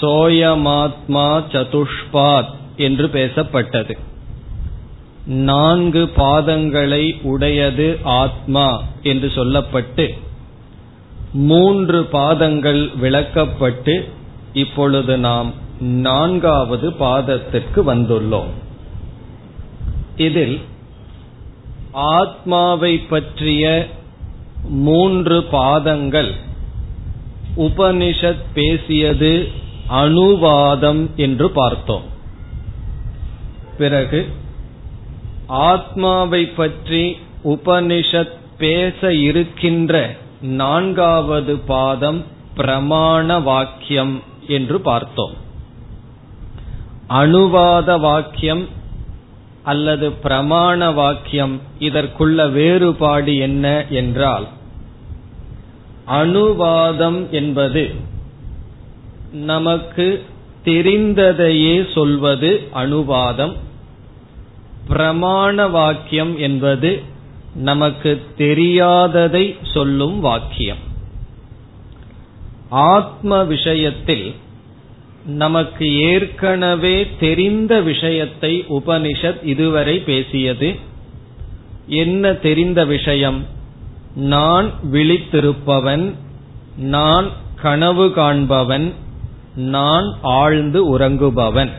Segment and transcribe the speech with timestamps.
[0.02, 3.98] சோயமாத்மா சதுஷ்பாத் என்று பேசப்பட்டது.
[5.26, 10.06] நான்கு பாதங்களை உடையது ஆத்மா என்று சொல்லப்பட்டு
[11.34, 13.96] மூன்று பாதங்கள் விளக்கப்பட்டு
[14.56, 18.52] இப்பொழுது நாம் நான்காவது பாதத்திற்கு வந்துள்ளோம்.
[20.16, 20.62] இதில்
[21.92, 23.88] ஆத்மாவை பற்றிய
[24.68, 26.32] மூன்று பாதங்கள்
[27.58, 29.34] உபனிஷத் பேசியது
[29.90, 32.06] அணுவாதம் என்று பார்த்தோம்.
[33.78, 34.22] பிறகு
[35.48, 42.24] ஆத்மாவை பற்றி உபனிஷத் பேச இருக்கின்ற நான்காவது பாதம்
[42.58, 44.34] பிரமாண வாக்கியம்.
[44.48, 45.34] என்று பார்த்தோம்.
[47.10, 48.68] அணுவாத வாக்கியம்
[49.64, 54.48] அல்லது பிரமாண வாக்கியம் இதற்குள்ள வேறுபாடு என்ன என்றால்
[56.08, 57.96] அணுவாதம் என்பது
[59.32, 60.26] நமக்கு
[60.64, 63.54] தெரிந்ததையே சொல்வது அணுவாதம்
[64.88, 67.04] பிரமாண வாக்கியம் என்பது
[67.56, 70.94] நமக்கு தெரியாததை சொல்லும் வாக்கியம்.
[72.76, 74.36] ஆத்ம விஷயத்தில்
[75.26, 80.76] நமக்கு ஏற்கனவே தெரிந்த விஷயத்தை உபனிஷத் இதுவரை பேசியது.
[81.88, 83.46] என்ன தெரிந்த விஷயம்?
[84.16, 86.14] நான் விழித்திருப்பவன்
[86.78, 87.30] நான்
[87.62, 88.94] கனவு காண்பவன்
[89.56, 91.70] நான் ஆழ்ந்து உறங்குபவன்.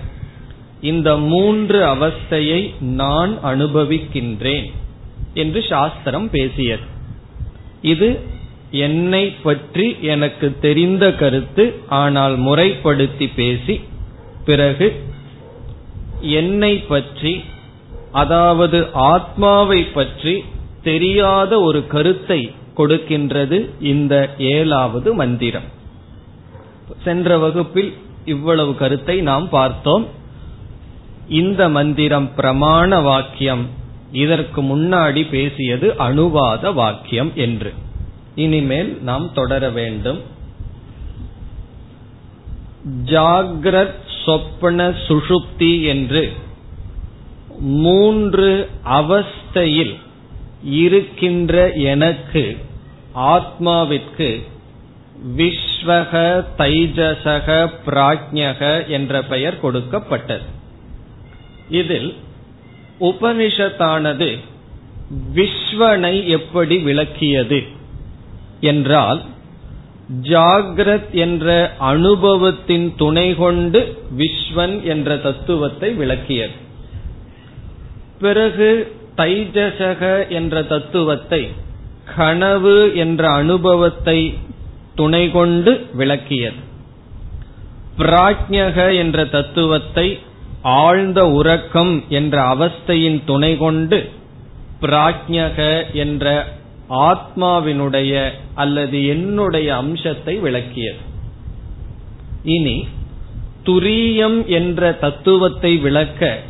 [0.81, 4.73] இந்த மூன்று அவஸ்தையை நான் அனுபவிக்கின்றேன்
[5.35, 6.83] என்று சாஸ்திரம் பேசியது.
[7.83, 8.35] இது
[8.71, 13.81] என்னை பற்றி எனக்கு தெரிந்த கருத்து ஆனால் முறைப்படுத்தி பேசி
[14.45, 15.05] பிறகு
[16.21, 17.41] என்னை பற்றி
[18.13, 20.45] அதாவது ஆத்மாவை பற்றி
[20.83, 25.65] தெரியாத ஒரு கருத்தை கொடுக்கின்றது இந்த ஏழாவது மந்திரம்.
[27.05, 27.95] சென்ற வகுப்பில்
[28.25, 30.07] இவ்வளவு கருத்தை நாம் பார்த்தோம்.
[31.29, 33.69] இந்த மந்திரம் பிரமாண வாக்கியம்
[34.13, 37.73] இதற்கு முன்னாடி பேசியது அணுவாத வாக்கியம் என்று.
[38.37, 40.21] இனிமேல் நாம் தொடர வேண்டும்.
[43.05, 46.33] ஜாகிரத் சொப்பன சுஷுப்தி என்று
[47.59, 49.95] மூன்று அவஸ்தையில்
[50.63, 52.57] இருக்கின்ற எனக்கு
[53.15, 54.43] ஆத்மாவிற்கு
[55.37, 60.45] விஸ்வக தைஜசக பிராஜ்யக என்ற பெயர் கொடுக்கப்பட்டது.
[61.71, 62.15] இதில்
[63.01, 64.39] உபனிஷத்தானது
[65.35, 67.76] விஸ்வனை எப்படி விளக்கியது?
[68.61, 69.23] என்றால்
[70.23, 76.53] ஜாகிரத் என்ற அனுபவத்தின் துணை கொண்டு விஸ்வன் என்ற தத்துவத்தை விளக்கியது.
[78.21, 81.49] பிறகு தைஜசக என்ற தத்துவத்தை
[82.17, 84.35] கனவு என்ற அனுபவத்தை
[84.95, 86.65] துணை கொண்டு விளக்கியது.
[87.99, 90.19] பிராஜ்யக என்ற தத்துவத்தை
[90.63, 94.11] ஆழ்ந்த உறக்கம் என்ற அவஸ்தையின் துணை கொண்டு
[94.81, 96.55] பிராஜ்யக என்ற
[96.91, 100.99] ஆத்மாவினுடைய அல்லது என்னுடைய அம்சத்தை விளக்கியது.
[102.43, 102.89] இனி
[103.65, 106.41] துரியம் என்ற தத்துவத்தை விளக்க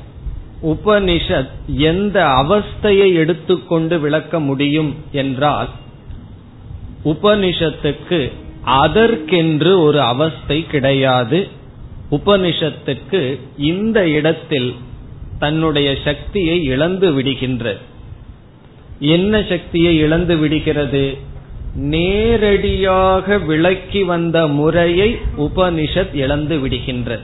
[0.62, 5.68] உபனிஷத் எந்த அவஸ்தையை எடுத்துக்கொண்டு விளக்க முடியும் என்றால்
[7.04, 8.32] உபனிஷத்துக்கு
[8.64, 11.48] அதற்கென்று ஒரு அவஸ்தை கிடையாது.
[12.10, 14.74] உபனிஷத்துக்கு இந்த இடத்தில்
[15.38, 17.78] தன்னுடைய சக்தியை இழந்து விடுகின்றது.
[19.00, 21.16] என்ன சக்தியை இழந்து விடுகிறது?
[21.74, 27.20] நேரடியாக விளக்கி வந்த முறையை உபனிஷத் இழந்து விடுகின்றது.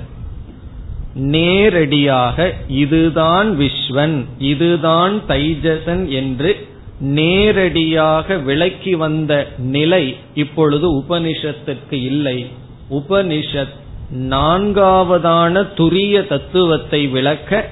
[1.14, 6.66] நேரடியாக இதுதான் விஸ்வன் இதுதான் தைஜசன் என்று
[7.00, 12.46] நேரடியாக விளக்கி வந்த நிலை இப்பொழுது உபனிஷத்துக்கு இல்லை.
[12.90, 13.80] உபனிஷத்
[14.18, 17.70] நான்காவதான துரிய தத்துவத்தை விளக்க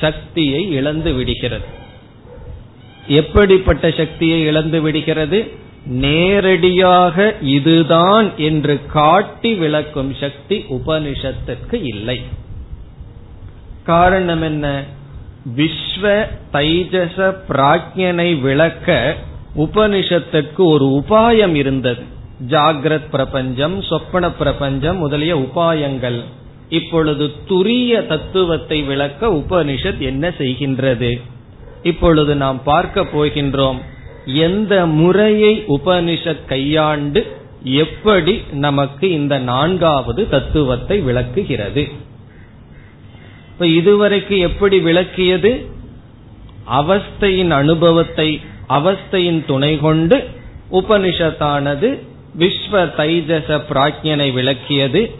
[0.00, 1.78] சக்தியை இழந்து விடுகிறது.
[3.10, 5.50] எப்படிப்பட்ட சக்தியை இழந்து விடுகிறது?
[5.86, 12.20] நேரடியாக இதுதான் என்று காட்டி விளக்கும் சக்தி உபனிஷத்துக்கு இல்லை.
[13.84, 14.84] காரணம் என்ன?
[15.56, 19.16] விஸ்வ தைஜச பிராஜ்யனை விளக்க
[19.56, 22.02] உபனிஷத்திற்கு ஒரு உபாயம் இருந்தது.
[22.48, 26.20] ஜாகிரத் பிரபஞ்சம் சொப்பன பிரபஞ்சம் முதலிய உபாயங்கள்.
[26.68, 31.20] இப்பொழுது துரிய தத்துவத்தை விளக்க உபனிஷத் என்ன செய்கின்றது?
[31.82, 33.80] இப்பொழுது நாம் பார்க்க போகின்றோம்
[34.24, 41.88] எந்த முறையை உபனிஷத் கையாண்டு எப்படி நமக்கு இந்த நான்காவது தத்துவத்தை விளக்குகிறது.
[43.48, 45.66] இப்ப இதுவரைக்கு எப்படி விளக்கியது?
[46.70, 50.28] அவஸ்தையின் அனுபவத்தை அவஸ்தையின் துணை கொண்டு
[50.72, 51.98] உபனிஷத்தானது
[52.38, 55.10] விஸ்வ தைஜச பிராஜ்யனை விளக்கியது.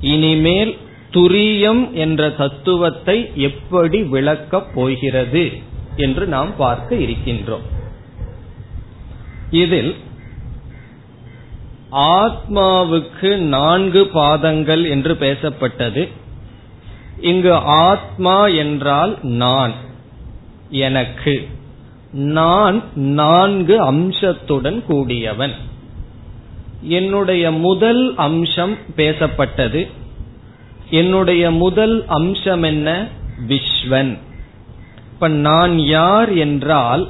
[0.00, 0.76] இனிமேல்
[1.10, 5.68] துரியம் என்ற தத்துவத்தை எப்படி விளக்கப் போகிறது?
[6.00, 7.66] என்று நாம் பார்க்க இருக்கின்றோம்.
[9.50, 9.96] இதில்
[11.92, 16.08] ஆத்மாவுக்கு நான்கு பாதங்கள் என்று பேசப்பட்டது.
[17.20, 19.72] இங்கு ஆத்மா என்றால் நான்
[20.70, 21.48] எனக்கு.
[22.12, 25.54] நான் நான்கு அம்சத்துடன் கூடியவன்.
[26.82, 29.90] என்னுடைய முதல் அம்சம் பேசப்பட்டது.
[30.90, 33.08] என்னுடைய முதல் அம்சம் என்ன?
[33.48, 34.18] விஸ்வன்.
[35.20, 37.08] இப்ப நான் யார் என்றால்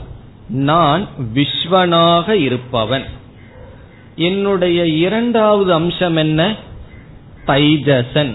[0.48, 3.04] நான் விஸ்வனாக இருப்பவன்.
[4.16, 6.54] என்னுடைய இரண்டாவது அம்சம் என்ன?
[7.46, 8.34] தைஜசன்.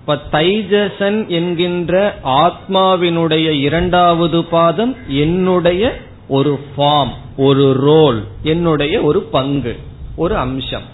[0.00, 5.96] இப்ப தைஜசன் என்கின்ற ஆத்மாவினுடைய இரண்டாவது பாதம் என்னுடைய
[6.28, 9.78] ஒரு ஃபார்ம் ஒரு ரோல் என்னுடைய ஒரு பங்கு
[10.16, 10.84] ஒரு அம்சம்.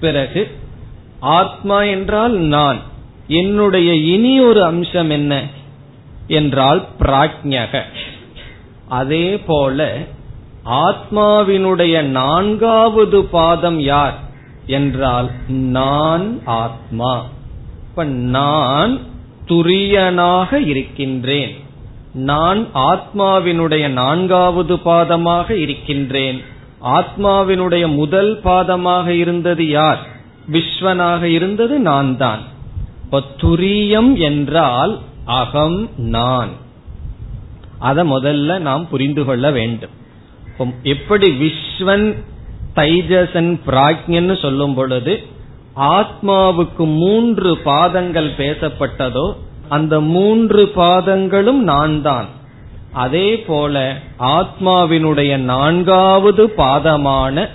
[0.00, 0.50] பிறகு
[1.20, 2.80] ஆத்மா என்றால் நான்.
[3.28, 5.62] என்னுடைய இனி ஒரு அம்சம் என்ன?
[6.26, 7.82] என்றால் பிராஜ்யக
[8.88, 10.06] அதே போல
[10.64, 14.18] ஆத்மாவினுடைய நான்காவது பாதம் யார்?
[14.66, 17.26] என்றால் நான் ஆத்மா.
[17.90, 18.98] இப்ப நான்
[19.46, 21.56] துரியனாக இருக்கின்றேன்.
[22.12, 26.42] நான் ஆத்மாவினுடைய நான்காவது பாதமாக இருக்கின்றேன்.
[26.84, 30.06] ஆத்மாவினுடைய முதல் பாதமாக இருந்தது யார்?
[30.52, 32.52] விஸ்வனாக இருந்தது நான் தான்
[33.40, 36.48] துரியம் என்றால் அகம் நான்.
[37.78, 39.90] அத முதல்ல நாம் புரிந்து கொள்ள வேண்டும்.
[40.82, 42.24] எப்படி விஸ்வன்
[42.74, 45.26] தைஜசன் பிராக்ஞன்னு சொல்லும் பொழுது
[45.76, 49.36] ஆத்மாவுக்கு மூன்று பாதங்கள் பேசப்பட்டதோ
[49.68, 52.26] அந்த மூன்று பாதங்களும் நான் தான்
[52.92, 57.48] அதே போல ஆத்மாவினுடைய நான்காவது பாதமான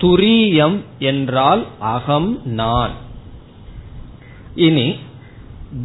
[0.00, 2.90] துரியம் என்றால் அகம் நான்.
[4.54, 4.96] இனி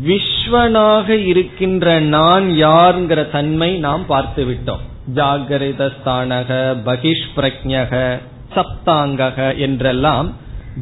[0.07, 4.83] விஸ்வனாக இருக்கின்ற நான் யார்ங்கிற தன்மை நாம் பார்த்து விட்டோம்
[5.15, 6.49] ஜாகரிதஸ்தானக
[6.85, 8.19] பகிஷ் பிரஜக
[8.55, 10.33] சப்தாங்கக என்றெல்லாம்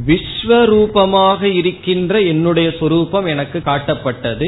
[0.07, 4.47] விஸ்வரூபமாக இருக்கின்ற என்னுடைய சொரூபம் எனக்கு காட்டப்பட்டது.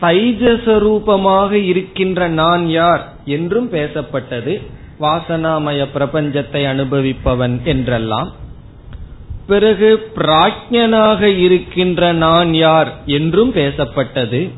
[0.00, 4.62] தைஜசரூபமாக இருக்கின்ற நான் யார் என்றும் பேசப்பட்டது.
[5.00, 8.32] வாசனாமய பிரபஞ்சத்தை அனுபவிப்பவன் என்றெல்லாம்
[9.46, 14.50] பிறகு பிராஜ்யனாக இருக்கின்ற நான் யார் என்றும் பேசப்பட்டது.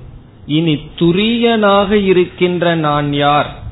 [0.47, 3.63] இனி துரியனாக இருக்கின்ற நான் யார்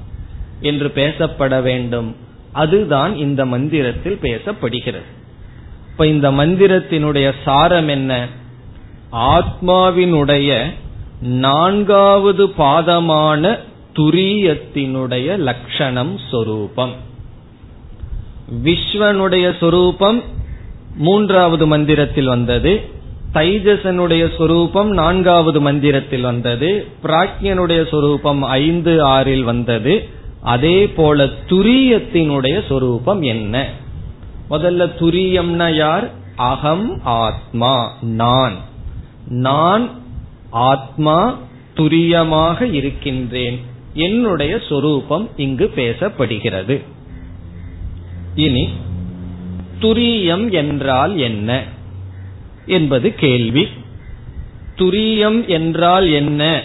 [0.60, 2.16] என்று பேசப்பட வேண்டும்.
[2.52, 5.14] அதுதான் இந்த மந்திரத்தில் பேசப்படுகிறது.
[5.90, 8.26] இப்ப இந்த மந்திரத்தினுடைய சாரம் என்ன?
[9.12, 10.72] ஆத்மாவினுடைய
[11.20, 13.58] நான்காவது பாதமான
[13.94, 16.92] துரியத்தினுடைய லட்சணம் சொரூபம்.
[18.64, 20.22] விஸ்வனுடைய சொரூபம்
[20.96, 22.80] மூன்றாவது மந்திரத்தில் வந்தது.
[23.34, 26.86] தைஜசனுடைய சொரூபம் நான்காவது மந்திரத்தில் வந்தது.
[27.02, 30.08] பிராக்யனுடைய சொரூபம் ஐந்து ஆறில் வந்தது.
[30.40, 33.70] அதே போல துரியத்தினுடைய சொரூபம் என்ன?
[34.50, 36.10] முதல்ல துரியம்னா யார்?
[36.36, 38.54] அகம் ஆத்மா நான்.
[39.28, 39.90] நான்
[40.50, 41.38] ஆத்மா
[41.74, 43.60] துரியமாக இருக்கின்றேன்.
[43.94, 46.82] என்னுடைய சொரூபம் இங்கு பேசப்படுகிறது.
[48.34, 48.68] இனி
[49.80, 51.64] துரியம் என்றால் என்ன?
[52.66, 53.68] என்பது கேள்வி.
[54.76, 56.62] துரியம் என்றால் என்ன?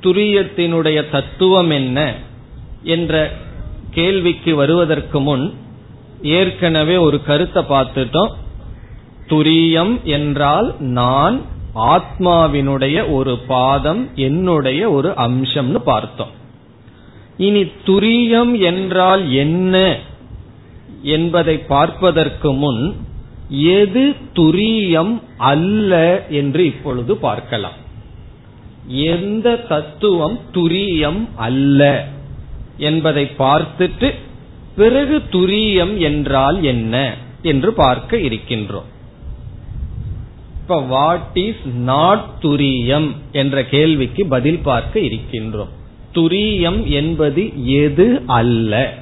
[0.00, 2.14] துரியத்தினுடைய தத்துவம் என்ன?
[2.82, 3.32] என்ற
[3.90, 5.54] கேள்விக்கு வருவதற்கு முன்
[6.22, 8.32] ஏற்கனவே ஒரு கருத்தை பார்த்துட்டோம்.
[9.28, 11.40] துரியம் என்றால் நான்
[11.74, 16.30] ஆத்மாவினுடைய ஒரு பாதம் என்னுடைய ஒரு அம்சம்னு பார்த்தோம்.
[17.36, 19.98] இனி துரியம் என்றால் என்ன?
[21.02, 22.96] என்பதை பார்ப்பதற்கு முன்
[23.48, 27.78] எது துரியம் அல்ல என்று இப்பொழுது பார்க்கலாம்.
[28.86, 32.08] எந்த தத்துவம் துரியம் அல்ல
[32.76, 34.14] என்பதை பார்த்துட்டு
[34.76, 38.88] பிறகு துரியம் என்றால் என்ன என்று பார்க்க இருக்கின்றோம்.
[40.60, 45.72] இப்ப வாட் இஸ் நாட் துரியம் என்ற கேள்விக்கு பதில் பார்க்க இருக்கின்றோம்.
[46.14, 48.94] துரியம் என்பது எது அல்ல?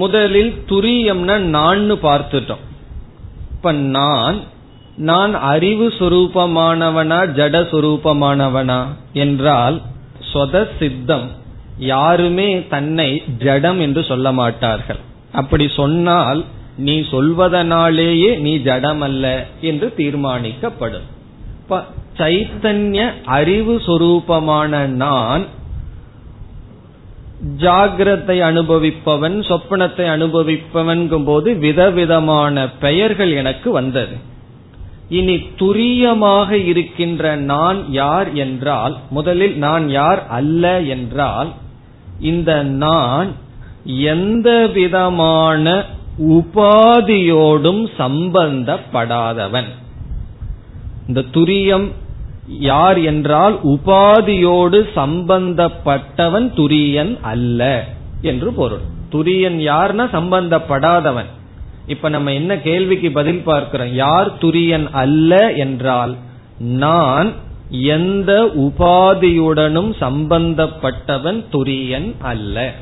[0.00, 2.64] முதலில் துரியம்னா நான் பார்த்துட்டோம்.
[3.54, 4.38] இப்ப நான்
[5.08, 8.80] நான் அறிவு சுரூபமானவனா ஜட சுரூபமானவனா
[9.24, 9.76] என்றால்
[10.32, 11.26] சொத சித்தம்
[11.92, 13.08] யாருமே தன்னை
[13.44, 15.00] ஜடம் என்று சொல்ல மாட்டார்கள்.
[15.40, 16.40] அப்படி சொன்னால்
[16.86, 19.24] நீ சொல்வதனாலேயே நீ ஜடம் அல்ல
[19.70, 21.06] என்று தீர்மானிக்கப்படும்.
[22.18, 23.00] சைத்தன்ய
[23.36, 24.72] அறிவு சொரூபமான
[25.02, 25.44] நான்
[27.54, 34.16] ஜாகிரத்தை அனுபவிப்பவன் சொப்பனத்தை அனுபவிப்பவன் போது விதவிதமான பெயர்கள் எனக்கு வந்தது.
[35.08, 41.50] இனி துரியமாக இருக்கின்ற நான் யார் என்றால் முதலில் நான் யார் அல்ல என்றால்
[42.20, 43.28] இந்த நான்
[43.84, 45.84] எந்த விதமான
[46.18, 49.70] உபாதியோடும் சம்பந்தப்படாதவன்.
[51.06, 51.86] இந்த துரியம்
[52.48, 57.84] யார் என்றால் உபாதியோடு சம்பந்தப்பட்டவன் துரியன் அல்ல
[58.22, 58.80] என்று பொருள்.
[59.12, 61.24] துரியன் யார்னா சம்பந்தப்படாதவன்.
[61.86, 63.94] இப்ப நம்ம என்ன கேள்விக்கு பதில் பார்க்கிறோம்?
[63.94, 66.16] யார் துரியன் அல்ல என்றால்
[66.58, 67.32] நான்
[67.70, 72.74] எந்த உபாதியுடனும் சம்பந்தப்பட்டவன் துரியன் அல்ல.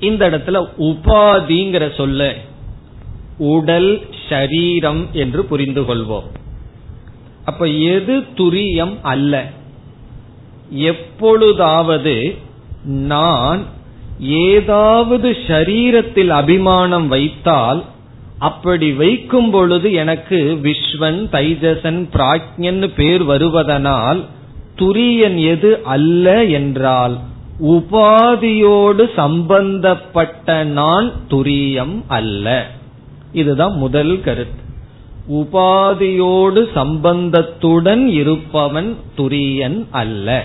[0.00, 2.34] இந்த இடத்துல உபாதிங்கிற சொல்ல
[3.38, 6.24] உடல் ஷரீரம் என்று புரிந்து கொள்வோம்.
[7.50, 9.34] அப்ப எது துரியம் அல்ல?
[10.88, 12.16] எப்பொழுதாவது
[13.08, 13.62] நான்
[14.20, 17.80] ஏதாவது ஷரீரத்தில் அபிமானம் வைத்தால்
[18.38, 24.20] அப்படி வைக்கும் பொழுது எனக்கு விஸ்வன் தைஜசன் பிராஜ்யன் பேர் வருவதனால்
[24.78, 27.16] துரியன் எது அல்ல என்றால்
[27.62, 32.46] உபாதியோடு சம்பந்தப்பட்ட நான் துரியம் அல்ல.
[33.32, 34.62] இதுதான் முதல் கருத்து.
[35.28, 40.44] உபாதியோடு சம்பந்தத்துடன் இருப்பவன் துரியன் அல்ல.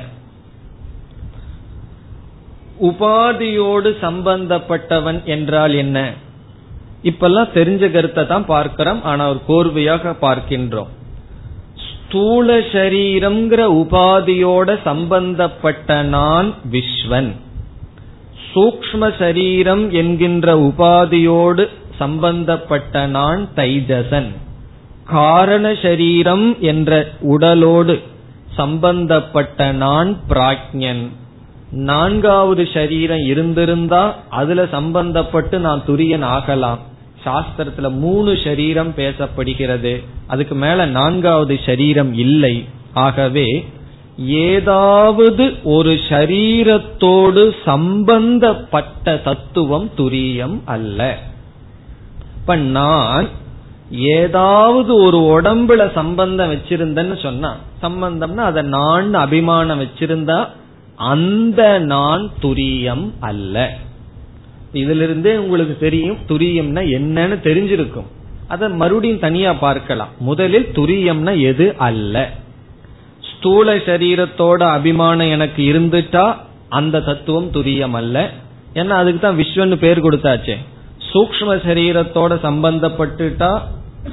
[2.82, 6.14] உபாதியோடு சம்பந்தப்பட்டவன் என்றால் என்ன?
[7.04, 10.88] இப்பெல்லாம் தெரிஞ்ச கருத்தை தான் பார்க்கிறோம் ஆனா ஒரு கோர்வையாக பார்க்கின்றோம்.
[11.76, 17.32] ஸ்தூல சரீரம்ங்கிற உபாதியோட சம்பந்தப்பட்ட நான் விஸ்வன்.
[18.54, 21.68] சூக்ம சரீரம் என்கின்ற உபாதியோடு
[21.98, 24.32] சம்பந்தப்பட்ட நான் தைஜசன்.
[25.06, 28.02] காரண சரீரம் என்ற உடலோடு
[28.56, 31.08] சம்பந்தப்பட்ட நான் பிராக்ஞன்.
[31.72, 36.80] நான்காவது சரீரம் இருந்திருந்தா அதுல சம்பந்தப்பட்டு நான் துரியன் ஆகலாம்.
[37.26, 40.04] சாஸ்திரத்துல மூணு சரீரம் பேசப்படுகிறது.
[40.28, 42.66] அதுக்கு மேல நான்காவது சரீரம் இல்லை.
[42.94, 43.66] ஆகவே
[44.18, 51.18] ஏதாவது ஒரு சரீரத்தோடு சம்பந்தப்பட்ட தத்துவம் துரியம் அல்ல.
[52.36, 53.28] இப்ப நான்
[53.92, 60.48] ஏதாவது ஒரு உடம்புல சம்பந்தம் வச்சிருந்தன்னு சொன்னா சம்பந்தம்னா அதை நான் அபிமானம் வச்சிருந்தா
[60.96, 63.78] அந்த நான் துரியம் அல்ல.
[64.74, 68.06] இதுல இருந்தே உங்களுக்கு தெரியும் துரியம்னா என்னன்னு தெரிஞ்சிருக்கும்.
[68.48, 70.10] அதை மறுபடியும் தனியா பார்க்கலாம்.
[70.20, 72.32] முதலில் துரியம்னா எது அல்ல.
[73.22, 76.36] ஸ்தூல சரீரத்தோட அபிமானம் எனக்கு இருந்துட்டா
[76.70, 78.32] அந்த தத்துவம் துரியம் அல்ல.
[78.74, 80.58] ஏன்னா அதுக்கு தான் விஸ்வன்னு பேர் கொடுத்தாச்சே.
[81.16, 83.62] சூக்ம சரீரத்தோட சம்பந்தப்பட்டுட்டா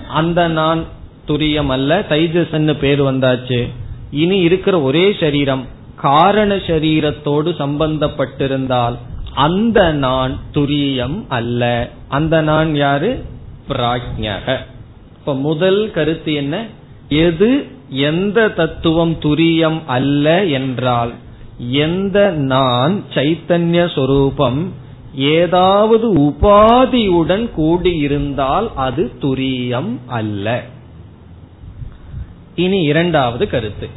[0.09, 0.85] அந்த நான்
[1.29, 3.69] துரியம் அல்ல தைஜசன்னு பேர் வந்தாச்சு.
[4.11, 5.65] இனி இருக்கிற ஒரே சரீரம்
[5.97, 8.97] காரண சரீரத்தோடு சம்பந்தப்பட்டிருந்தால்
[9.35, 11.91] அந்த நான் துரியம் அல்ல.
[12.09, 13.25] அந்த நான் யாரு?
[13.69, 14.57] பிராஜ்யக
[15.19, 16.67] இப்ப முதல் கருத்து என்ன?
[17.09, 17.51] எது
[17.89, 21.13] எந்த தத்துவம் துரியம் அல்ல என்றால்
[21.59, 24.73] எந்த நான் சைத்தன்ய சொரூபம்
[25.15, 30.65] ஏதாவது உபாதியுடன் கூடியிருந்தால் அது துரியம் அல்ல.
[32.55, 33.89] இனி இரண்டாவது கருத்து.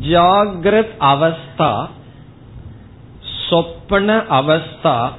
[0.00, 1.88] ஜாகிரத் அவஸ்தா
[3.48, 5.10] சொப்பன அவஸ்தா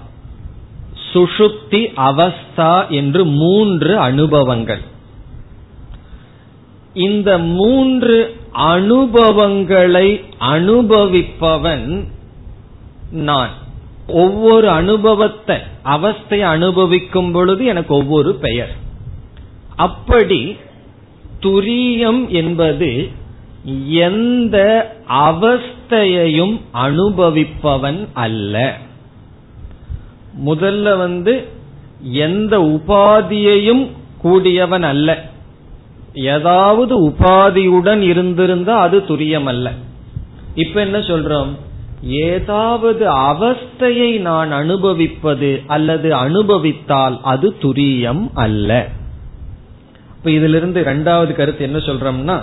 [1.13, 4.81] சுஷுப்தி அவஸ்தா என்று மூன்று அனுபவங்கள்.
[6.93, 12.07] இந்த மூன்று அனுபவங்களை அனுபவிப்பவன்
[13.13, 13.49] நான்
[14.07, 18.75] ஒவ்வொரு அனுபவத்தை அவஸ்தையை அனுபவிக்கும் பொழுது எனக்கு ஒவ்வொரு பெயர்.
[19.75, 20.57] அப்படி
[21.39, 23.09] துரியம் என்பது
[23.87, 24.57] எந்த
[25.09, 28.77] அவஸ்தையையும் அனுபவிப்பவன் அல்ல.
[30.45, 31.47] முதல்ல வந்து
[32.01, 35.31] எந்த உபாதியையும் கூடியவன் அல்ல.
[36.13, 39.71] ஏதாவது உபாதியுடன் இருந்திருந்தா அது துரியம் அல்ல
[40.55, 41.55] இப்ப என்ன சொல்றோம்?
[42.03, 48.87] ஏதாவது அவஸ்தையை நான் அனுபவிப்பது அல்லது அனுபவித்தால் அது துரியம் அல்ல.
[50.17, 52.41] இப்ப இதிலிருந்து இரண்டாவது கருத்து என்ன சொல்றோம்னா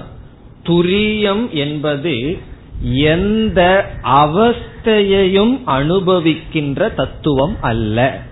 [0.68, 2.38] துரியம் என்பது
[2.82, 8.22] எந்த அவஸ்தையையும் அனுபவிக்கின்ற தத்துவம் அல்ல.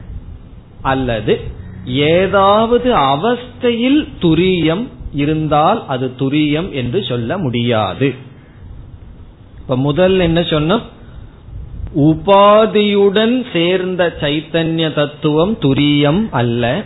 [0.82, 1.40] அல்லது
[1.84, 8.14] ஏதாவது அவஸ்தையில் துரியம் இருந்தால் அது துரியம் என்று சொல்ல முடியாது.
[9.58, 10.82] இப்ப முதல் என்ன சொன்னோம்?
[11.96, 16.82] உபாதியுடன் சேர்ந்த சைத்தன்ய தத்துவம் துரியம் அல்ல.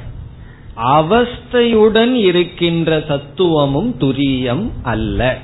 [0.76, 5.38] அவஸ்தையுடன் இருக்கின்ற தத்துவமும் துரியம் அல்ல.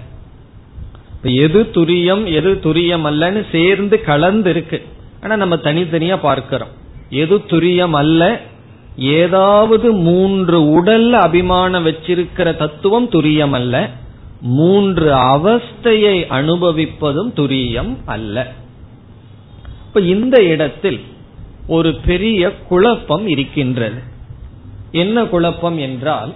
[1.23, 4.83] எது துரியம் எது துரியம் அல்லன்னு சேர்ந்து கலந்து இருக்கு
[5.23, 6.69] ஆனா நம்ம தனித்தனியா பார்க்கிறோம்.
[7.11, 8.41] எது துரியம் அல்ல?
[8.97, 13.91] ஏதாவது மூன்று உடல்ல அபிமானம் வச்சிருக்கிற தத்துவம் துரியம் அல்ல.
[14.41, 18.53] மூன்று அவஸ்தையை அனுபவிப்பதும் துரியம் அல்ல.
[19.99, 21.01] இப்ப இந்த இடத்தில்
[21.67, 24.03] ஒரு பெரிய குழப்பம் இருக்கின்றது.
[24.93, 26.33] என்ன குழப்பம் என்றால்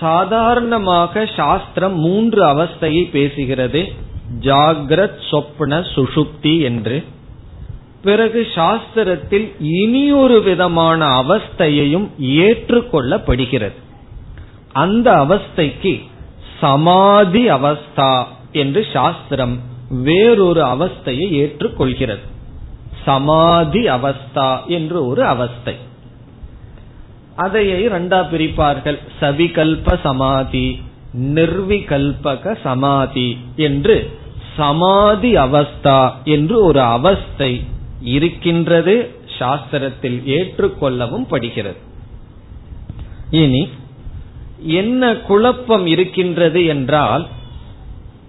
[0.00, 3.92] சாதாரணமாக சாஸ்திரம் மூன்று அவஸ்தையை பேசுகிறது.
[4.40, 7.04] ஜாகிரத் சொப்ன சுஷுப்தி என்று.
[8.02, 13.78] பிறகு சாஸ்திரத்தில் இனியொரு விதமான அவஸ்தையையும் ஏற்றுக்கொள்ளப்படுகிறது.
[14.72, 16.00] அந்த அவஸ்தைக்கு
[16.60, 22.29] சமாதி அவஸ்தா என்று சாஸ்திரம் வேறொரு அவஸ்தையை ஏற்றுக்கொள்கிறது.
[23.04, 25.76] சமாதி அவஸ்தா என்று ஒரு அவஸ்தை.
[27.36, 28.98] அதையை ரெண்டா பிரிப்பார்கள்.
[29.20, 30.82] சவிகல்ப சமாதி
[31.18, 34.18] நிர்விகல்பக சமாதி என்று
[34.56, 37.64] சமாதி அவஸ்தா என்று ஒரு அவஸ்தை
[38.02, 41.78] இருக்கின்றது சாஸ்திரத்தில் ஏற்றுக்கொள்ளவும் படுகிறது.
[43.30, 43.68] இனி
[44.62, 47.26] என்ன குழப்பம் இருக்கின்றது என்றால்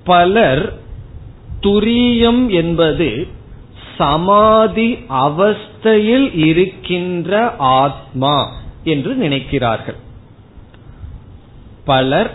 [0.03, 0.73] பலர்
[1.61, 3.27] துரியம் என்பது
[3.97, 8.51] சமாதி அவஸ்தையில் இருக்கின்ற ஆத்மா
[8.83, 9.99] என்று நினைக்கிறார்கள்.
[11.85, 12.31] பலர்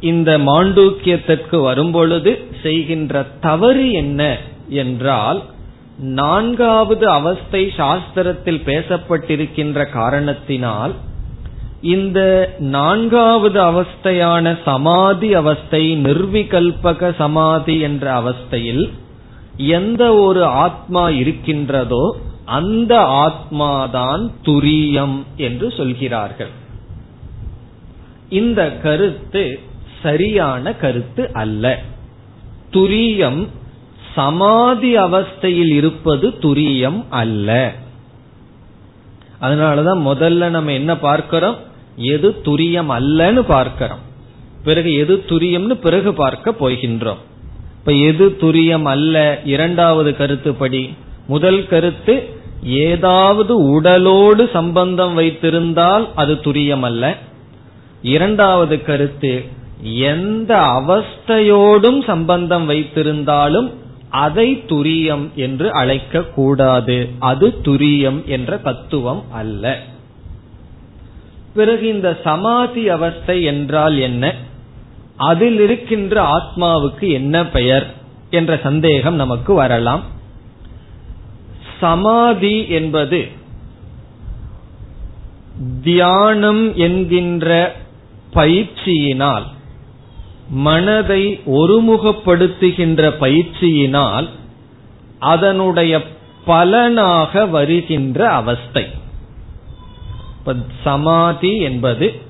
[0.00, 4.38] இந்த மாண்டூக்கியத்திற்கு வரும்பொழுது செய்கின்ற தவறு என்ன
[4.68, 5.42] என்றால்
[5.98, 10.94] நான்காவது அவஸ்தை சாஸ்திரத்தில் பேசப்பட்டிருக்கின்ற காரணத்தினால்
[11.80, 12.20] இந்த
[12.58, 18.90] நான்காவது அவஸ்தையான சமாதி அவஸ்தை நிர்விகல்பக சமாதி என்ற அவஸ்தையில்
[19.56, 26.48] எந்த ஒரு ஆத்மா இருக்கின்றதோ அந்த ஆத்மாதான் துரியம் என்று சொல்கிறார்கள்.
[28.28, 29.60] இந்த கருத்து
[30.02, 31.82] சரியான கருத்து அல்ல.
[32.70, 33.46] துரியம்
[34.14, 37.72] சமாதி அவஸ்தையில் இருப்பது துரியம் அல்ல.
[39.40, 41.56] அதனாலதான் முதல்ல நம்ம என்ன பார்க்கிறோம்?
[41.96, 43.98] எது துரியம் அல்லன்னு பார்க்கிறோம்.
[44.64, 47.18] பிறகு எது துரியம்னு பிறகு பார்க்க போகின்றோம்.
[47.86, 49.40] இப்ப எது துரியம் அல்ல?
[49.44, 50.94] இரண்டாவது கருத்துப்படி
[51.26, 52.28] முதல் கருத்து
[52.62, 57.16] ஏதாவது உடலோடு சம்பந்தம் வைத்திருந்தால் அது துரியம் அல்ல.
[58.02, 59.44] இரண்டாவது கருத்து
[59.82, 63.70] எந்த அவஸ்தையோடும் சம்பந்தம் வைத்திருந்தாலும்
[64.08, 67.08] அதை துரியம் என்று அழைக்க கூடாது.
[67.18, 69.80] அது துரியம் என்ற தத்துவம் அல்ல.
[71.54, 74.34] பிறகு இந்த சமாதி அவஸ்தை என்றால் என்ன?
[75.16, 77.94] அதில் இருக்கின்ற ஆத்மாவுக்கு என்ன பெயர்
[78.30, 80.02] என்ற சந்தேகம் நமக்கு வரலாம்.
[81.80, 83.28] சமாதி என்பது
[85.82, 87.74] தியானம் என்கின்ற
[88.34, 89.42] பயிற்சியினால்
[90.50, 94.28] மனதை ஒருமுகப்படுத்துகின்ற பயிற்சியினால்
[95.18, 96.02] அதனுடைய
[96.44, 98.86] பலனாக வருகின்ற அவஸ்தை.
[100.84, 102.22] சமாதி என்பது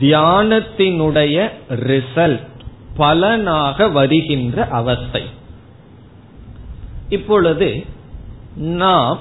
[0.00, 2.48] தியானத்தினுடைய ரிசல்ட்
[2.96, 5.22] பலனாக வருகின்ற அவஸ்தை.
[7.08, 7.84] இப்பொழுது
[8.54, 9.18] நாம்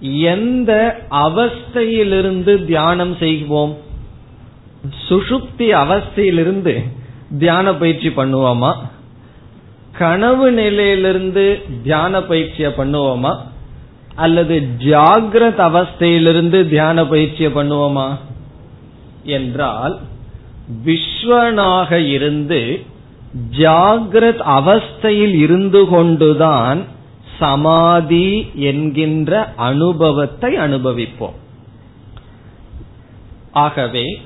[0.00, 3.76] எந்த அவஸ்தையிலிருந்து தியானம் செய்வோம்?
[5.08, 6.82] சுஷுப்தி அவஸ்தையிலிருந்து
[7.38, 8.74] தியான பயிற்சி பண்ணுவோமா?
[9.98, 13.36] கனவு நிலையிலிருந்து தியான பயிற்சியை பண்ணுவோமா?
[14.14, 18.18] அல்லது ஜாகிரத அவஸ்தையிலிருந்து தியான பயிற்சியை பண்ணுவோமா?
[19.24, 19.98] என்றால்
[20.84, 22.82] விஸ்வனாக இருந்து
[23.58, 26.84] ஜாகிரத் அவஸ்தையில் இருந்து கொண்டுதான்
[27.38, 31.38] சமாதி என்கின்ற அனுபவத்தை அனுபவிப்போம்.
[33.52, 34.20] ஆகவே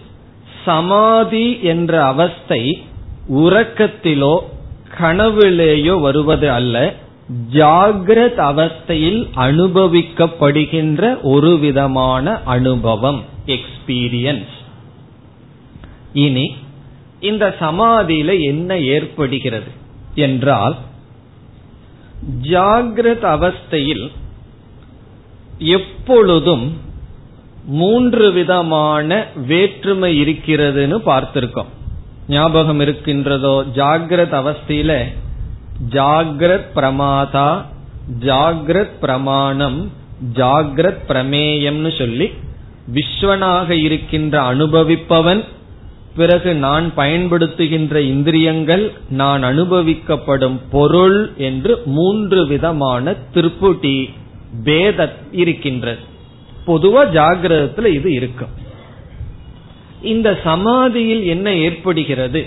[0.64, 2.84] சமாதி என்ற அவஸ்தை
[3.30, 4.38] உறக்கத்திலோ
[5.00, 6.94] கனவிலேயோ வருவது அல்ல
[7.52, 14.53] ஜாகிரத் அவஸ்தையில் அனுபவிக்கப்படுகின்ற ஒரு விதமான அனுபவம் எக்ஸ்பீரியன்ஸ்
[16.14, 16.56] இனி
[17.20, 19.70] இந்த சமாதியில என்ன ஏற்படுகிறது
[20.14, 20.76] என்றால்
[22.42, 24.10] ஜாகிரத அவஸ்தையில்
[25.58, 26.76] எப்பொழுதும்
[27.66, 31.70] மூன்று விதமான வேற்றுமை இருக்கிறதுன்னு பார்த்திருக்கோம்.
[32.28, 34.92] ஞாபகம் இருக்கின்றதோ ஜாகிரத அவஸ்தையில
[35.90, 37.62] ஜாகிரத் பிரமாதா
[38.20, 39.92] ஜாகிரத் பிரமாணம்
[40.34, 42.30] ஜாகிரத் பிரமேயம்னு சொல்லி
[42.94, 45.44] விஸ்வனாக இருக்கின்ற அனுபவிப்பவன்
[46.16, 54.10] பிறகு நான் பயன்படுத்துகின்ற இந்திரியங்கள் நான் அனுபவிக்கப்படும் பொருள் என்று மூன்று விதமான திருப்புட்டி
[54.64, 55.98] பேத இருக்கின்றது.
[56.66, 58.52] பொதுவா ஜாகிரதத்துல இது இருக்கும்.
[60.02, 62.46] இந்த சமாதியில் என்ன ஏற்படுகிறது?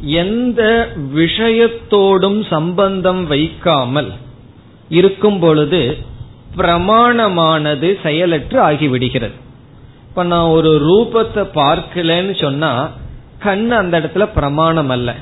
[0.00, 4.12] எந்த விஷயத்தோடும் சம்பந்தம் வைக்காமல்
[4.88, 5.96] இருக்கும் பொழுது
[6.56, 9.46] பிரமாணமானது செயலற்று ஆகிவிடுகிறது.
[10.18, 12.90] இப்ப நான் ஒரு ரூபத்தை பார்க்கலன்னு சொன்னா
[13.38, 15.14] கண் அந்த இடத்துல பிரமாணம் அல்ல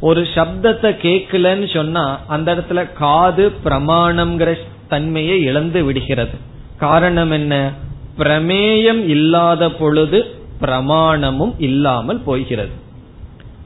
[0.00, 4.58] ஒரு சப்தத்தை கேட்கலன்னு சொன்னா அந்த இடத்துல காது பிரமாணம்ங்கிற
[4.88, 6.36] தன்மையை இழந்து விடுகிறது.
[6.78, 7.72] காரணம் என்ன?
[8.18, 10.24] பிரமேயம் இல்லாத பொழுது
[10.60, 12.74] பிரமாணமும் இல்லாமல் போகிறது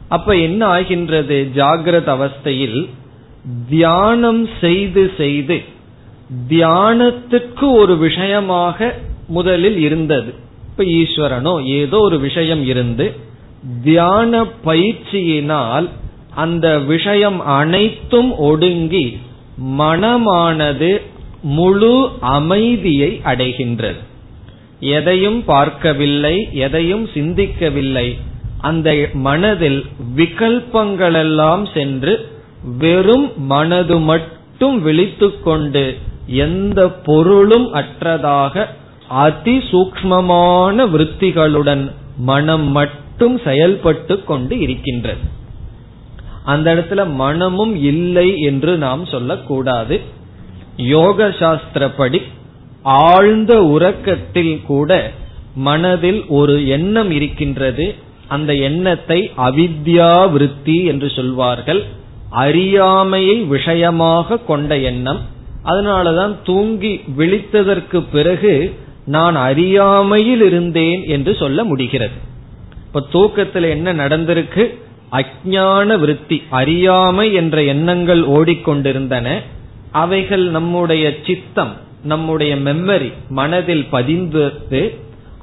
[0.08, 1.48] அப்ப என்ன ஆகின்றது?
[1.54, 2.88] ஜாகிரத அவஸ்தையில்
[3.68, 5.62] தியானம் செய்து செய்து
[6.48, 8.94] தியானத்துக்கு ஒரு விஷயமாக
[9.28, 10.50] முதலில் இருந்தது.
[10.72, 13.12] இப்ப ஈஸ்வரனோ ஏதோ ஒரு விஷயம் இருந்து
[13.82, 15.88] தியான பயிற்சியினால்
[16.34, 19.18] அந்த விஷயம் அனைத்தும் ஒடுங்கி
[19.78, 21.00] மனமானது
[21.42, 24.00] முழு அமைதியை அடைகின்றது.
[24.80, 28.18] எதையும் பார்க்கவில்லை எதையும் சிந்திக்கவில்லை.
[28.60, 29.84] அந்த மனதில்
[30.16, 32.28] விகல்பங்களெல்லாம் சென்று
[32.78, 38.66] வெறும் மனது மட்டும் விழித்துக்கொண்டு எந்த பொருளும் அற்றதாக
[39.12, 41.84] அதி சூக்மமான விற்த்திகளுடன்
[42.16, 45.24] மனம் மட்டும் செயல்பட்டு கொண்டு இருக்கின்றது.
[46.44, 50.00] அந்த இடத்துல மனமும் இல்லை என்று நாம் சொல்லக்கூடாது.
[50.76, 52.20] யோக சாஸ்திரப்படி
[52.82, 55.10] ஆழ்ந்த உறக்கத்தில் கூட
[55.54, 57.94] மனதில் ஒரு எண்ணம் இருக்கின்றது.
[58.28, 61.82] அந்த எண்ணத்தை அவித்யா விருத்தி என்று சொல்வார்கள்.
[62.30, 65.20] அறியாமையை விஷயமாக கொண்ட எண்ணம்.
[65.64, 68.54] அதனாலதான் தூங்கி விழித்ததற்கு பிறகு
[69.06, 72.12] நான் அறியாமையில் இருந்தேன் என்று சொல்ல முடிகிறது.
[72.86, 74.74] இப்ப தூக்கத்தில் என்ன நடந்திருக்கு?
[75.12, 79.40] அஜான விருத்தி அறியாமை என்ற எண்ணங்கள் ஓடிக்கொண்டிருந்தன.
[79.90, 81.72] அவைகள் நம்முடைய சித்தம்
[82.04, 84.94] நம்முடைய மெம்மரி மனதில் பதிந்தது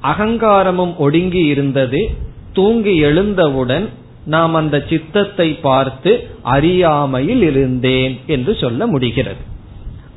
[0.02, 2.10] அகங்காரமும் ஒடுங்கி இருந்தது.
[2.52, 3.88] தூங்கி எழுந்தவுடன்
[4.24, 9.38] நாம் அந்த சித்தத்தை பார்த்து அறியாமையில் இருந்தேன் என்று சொல்ல முடிகிறது.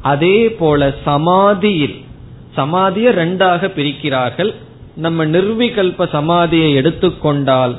[0.02, 2.02] அதே போல சமாதியில்
[2.56, 4.52] சமாதியை ரெண்டாக பிரிக்கிறார்கள்.
[4.96, 7.74] நம்ம நிர்விகல்ப சமாதியை எடுத்துக்கொண்டால்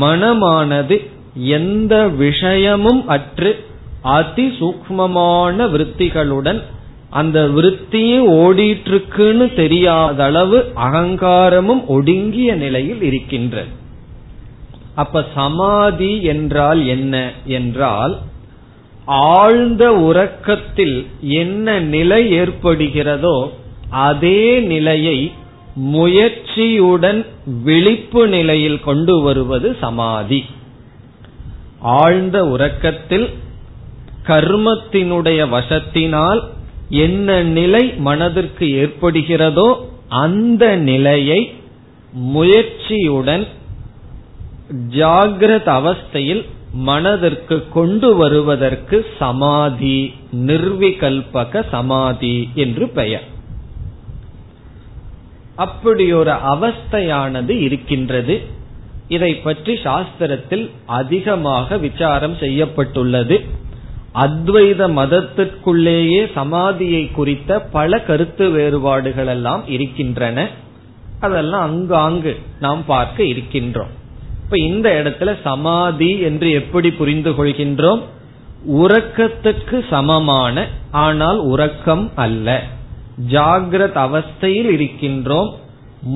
[0.00, 0.96] மனமானது
[1.56, 3.50] எந்த விஷயமும் அற்று
[4.02, 6.60] அதி சூக்மமான விற்த்திகளுடன்
[7.10, 13.72] அந்த விற்த்தியும் ஓடிட்டுருக்குன்னு தெரியாத அளவு அகங்காரமும் ஒடுங்கிய நிலையில் இருக்கின்றது
[14.94, 17.14] அப்ப சமாதி என்றால் என்ன?
[17.46, 18.14] என்றால்
[19.36, 23.36] ஆழ்ந்த உறக்கத்தில் என்ன நிலை ஏற்படுகிறதோ
[24.06, 25.18] அதே நிலையை
[25.94, 27.20] முயற்சியுடன்
[27.64, 30.40] விழிப்பு நிலையில் கொண்டு வருவது சமாதி.
[32.00, 33.26] ஆழ்ந்த உறக்கத்தில்
[34.26, 36.40] கர்மத்தினுடைய வசத்தினால்
[37.04, 39.68] என்ன நிலை மனதிற்கு ஏற்படுகிறதோ
[40.24, 41.40] அந்த நிலையை
[42.34, 43.44] முயற்சியுடன்
[44.98, 46.44] ஜாகிரத அவஸ்தையில்
[46.88, 49.98] மனதிற்கு கொண்டு வருவதற்கு சமாதி
[50.46, 53.26] நிர்விகல்பக சமாதி என்று பெயர்.
[55.56, 58.42] அப்படி ஒரு அவஸ்தையானது இருக்கின்றது.
[59.08, 63.44] இதை பற்றி சாஸ்திரத்தில் அதிகமாக விசாரம் செய்யப்பட்டுள்ளது.
[64.14, 70.48] அத்வைத மதத்திற்குள்ளேயே சமாதியை குறித்த பல கருத்து வேறுபாடுகள் எல்லாம் இருக்கின்றன.
[71.20, 73.92] அதெல்லாம் அங்காங்கு நாம் பார்க்க இருக்கின்றோம்.
[74.44, 78.02] இப்ப இந்த இடத்துல சமாதி என்று எப்படி புரிந்து கொள்கின்றோம்?
[78.72, 82.62] உறக்கத்துக்கு சமமான ஆனால் உறக்கம் அல்ல.
[83.30, 85.54] ஜாகிரத் அவஸ்தையில் இருக்கின்றோம்.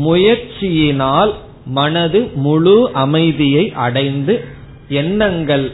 [0.04, 1.32] முயற்சியினால்
[1.66, 4.44] மனது முழு அமைதியை அடைந்து
[4.88, 5.72] எண்ணங்கள்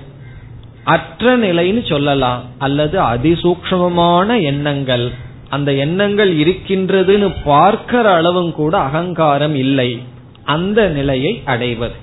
[0.85, 2.43] அற்ற நிலைன்னு சொல்லலாம்.
[2.59, 5.11] அல்லது அதிசூக்ஷமமான எண்ணங்கள்.
[5.49, 10.03] அந்த எண்ணங்கள் இருக்கின்றதுன்னு பார்க்கிற அளவும் கூட அகங்காரம் இல்லை.
[10.45, 12.03] அந்த நிலையை அடைவது.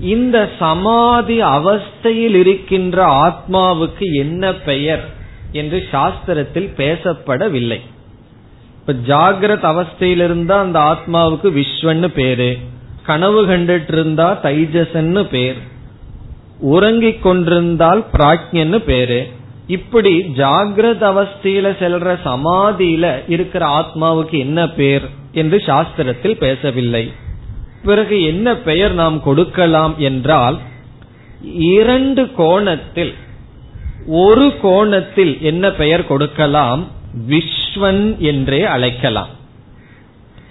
[0.00, 5.08] இந்த சமாதி அவஸ்தையில் இருக்கின்ற ஆத்மாவுக்கு என்ன பெயர்?
[5.52, 7.80] என்று சாஸ்திரத்தில் பேசப்படவில்லை.
[8.78, 12.58] இப்ப ஜாகிரத அவஸ்தையிலிருந்தா அந்த ஆத்மாவுக்கு விஸ்வன்னு பேரு.
[13.02, 15.56] கனவு கண்டுட்டு இருந்தா தைஜசன்னு பேர்.
[16.60, 19.20] உறங்கிக் கொண்டிருந்தால் பிராக்ஞன்னு பேரு.
[19.66, 27.12] இப்படி ஜாகிரத அவஸ்தையில செல்ற சமாதியில இருக்கிற ஆத்மாவுக்கு என்ன பேர் என்று சாஸ்திரத்தில் பேசவில்லை.
[27.84, 30.58] பிறகு என்ன பெயர் நாம் கொடுக்கலாம் என்றால்
[31.42, 33.14] இரண்டு கோணத்தில்
[34.06, 36.86] ஒரு கோணத்தில் என்ன பெயர் கொடுக்கலாம்?
[37.28, 39.28] விஸ்வன் என்றே அழைக்கலாம்.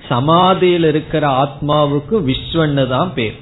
[0.10, 3.36] சமாதியில் இருக்கிற ஆத்மாவுக்கு விஸ்வன்னு தான் பேர்.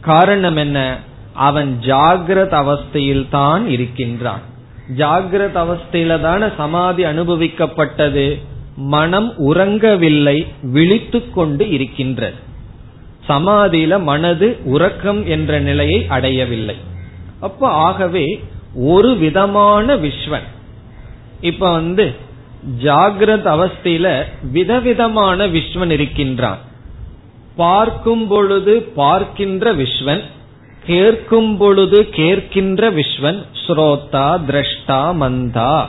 [0.00, 0.98] காரணம் என்ன?
[1.32, 4.40] அவன் ஜாகிரத அவஸ்தையில் தான் இருக்கின்றான்.
[4.96, 8.40] ஜாகிரத அவஸ்தையில தான சமாதி அனுபவிக்கப்பட்டது.
[8.76, 12.34] மனம் உறங்கவில்லை விழித்து கொண்டு இருக்கின்றது.
[13.28, 16.76] சமாதியில மனது உறக்கம் என்ற நிலையை அடையவில்லை.
[17.40, 18.40] அப்ப ஆகவே
[18.76, 20.46] ஒரு விதமான விஸ்வன்
[21.40, 22.14] இப்ப வந்து
[22.82, 26.58] ஜாகிரத அவஸ்தையில விதவிதமான விஸ்வன் இருக்கின்றான்.
[27.56, 30.22] பார்க்கும் பொழுது பார்க்கின்ற விஸ்வன்
[30.86, 35.86] கேட்கும் பொழுது கேட்கின்ற விஸ்வன் ஸ்ரோதா திரஷ்டா மந்தா.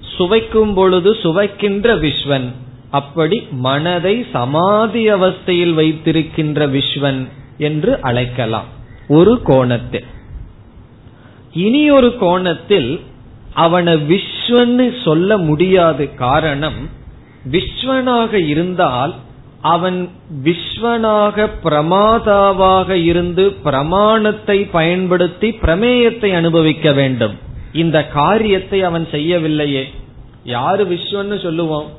[0.00, 2.48] சுவைக்கும் பொழுது சுவைக்கின்ற விஸ்வன்
[2.90, 8.64] அப்படி மனதை சமாதி அவஸ்தையில் வைத்திருக்கின்ற விஸ்வன் என்று அழைக்கலாம்.
[9.08, 10.04] ஒரு கோணத்தில்.
[11.52, 13.00] இனி ஒரு கோணத்தில்
[13.54, 16.88] அவனை விஸ்வன்னு சொல்ல முடியாது காரணம்
[17.50, 19.14] விஸ்வனாக இருந்தால்
[19.60, 20.10] அவன்
[20.44, 27.38] விஸ்வனாக பிரமாதாவாக இருந்து பிரமாணத்தை பயன்படுத்தி பிரமேயத்தை அனுபவிக்க வேண்டும்.
[27.72, 29.90] இந்த காரியத்தை அவன் செய்யவில்லையே.
[30.44, 31.90] யாரு விஸ்வன்னு சொல்லுவோம்?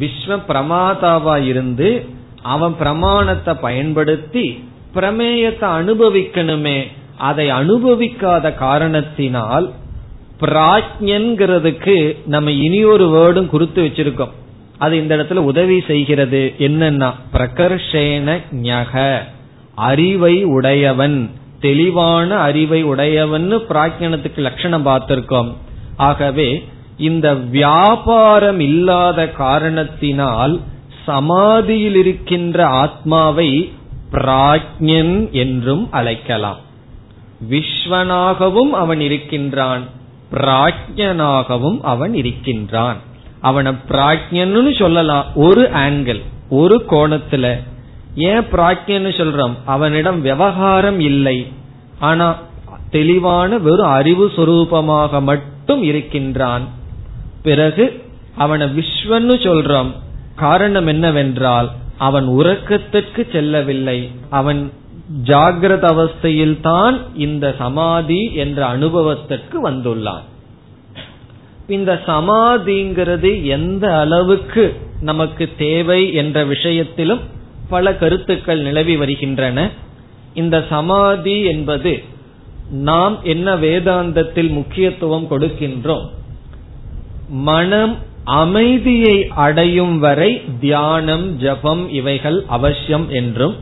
[0.00, 2.04] விஸ்வ பிரமாதாவா இருந்து
[2.42, 6.86] அவன் பிரமாணத்தை பயன்படுத்தி பிரமேயத்தை அனுபவிக்கணுமே.
[7.28, 9.66] அதை அனுபவிக்காத காரணத்தினால்
[10.40, 14.32] பிராஜ்யன்கிறதுக்கு நம்ம இனி ஒரு வேர்டும் குறித்து வச்சிருக்கோம்.
[14.78, 16.40] அது இந்த இடத்துல உதவி செய்கிறது.
[16.58, 18.94] என்னன்னா பிரகர்ஷேன ஞக
[19.74, 21.18] அறிவை உடையவன்.
[21.60, 25.50] தெளிவான அறிவை உடையவன் பிராக்ஞனத்துக்கு லட்சணம் பார்த்திருக்கோம்.
[26.08, 26.48] ஆகவே
[26.98, 30.54] இந்த வியாபாரம் இல்லாத காரணத்தினால்
[31.06, 33.50] சமாதியில் இருக்கின்ற ஆத்மாவை
[34.12, 36.60] பிராஜ்யன் என்றும் அழைக்கலாம்.
[37.50, 39.82] விஸ்வனாகவும் அவன் இருக்கின்றான்.
[40.32, 42.96] பிராஜ்யனாகவும் அவன் இருக்கின்றான்.
[43.40, 45.24] அவனை பிராஜ்யன்னு சொல்லலாம்.
[45.34, 47.56] ஒரு ஆங்கிள் ஒரு கோணத்துல.
[48.14, 49.52] ஏன் பிராஜ்யன்னு சொல்றோம்?
[49.64, 51.46] அவனிடம் விவகாரம் இல்லை.
[51.98, 52.38] ஆனா
[52.90, 56.62] தெளிவான வெறும் அறிவு சுரூபமாக மட்டும் இருக்கின்றான்.
[57.42, 58.02] பிறகு
[58.36, 59.92] அவனை விஸ்வன்னு சொல்றோம்.
[60.36, 64.10] காரணம் என்னவென்றால் அவன் உறக்கத்திற்கு செல்லவில்லை.
[64.30, 64.72] அவன்
[65.24, 70.22] ஜாகிரத அவஸ்தையில் தான் இந்த சமாதி என்ற அனுபவத்திற்கு வந்துள்ளான்
[71.68, 77.20] இந்த சமாதிங்கிறது எந்த அளவுக்கு நமக்கு தேவை என்ற விஷயத்திலும்
[77.68, 79.70] பல கருத்துக்கள் நிலவி வருகின்றன.
[80.34, 82.02] இந்த சமாதி என்பது
[82.70, 86.06] நாம் என்ன வேதாந்தத்தில் முக்கியத்துவம் கொடுக்கின்றோம்?
[87.28, 93.56] மனம் அமைதியை அடையும் வரை தியானம் ஜபம் இவைகள் அவசியம் என்றும்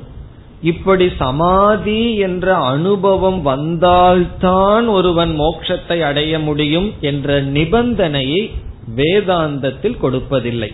[0.63, 8.51] இப்படி சமாதி என்ற அனுபவம் வந்தால்தான் ஒருவன் மோட்சத்தை அடைய முடியும் என்ற நிபந்தனையை
[8.97, 10.73] வேதாந்தத்தில் கொடுப்பதில்லை.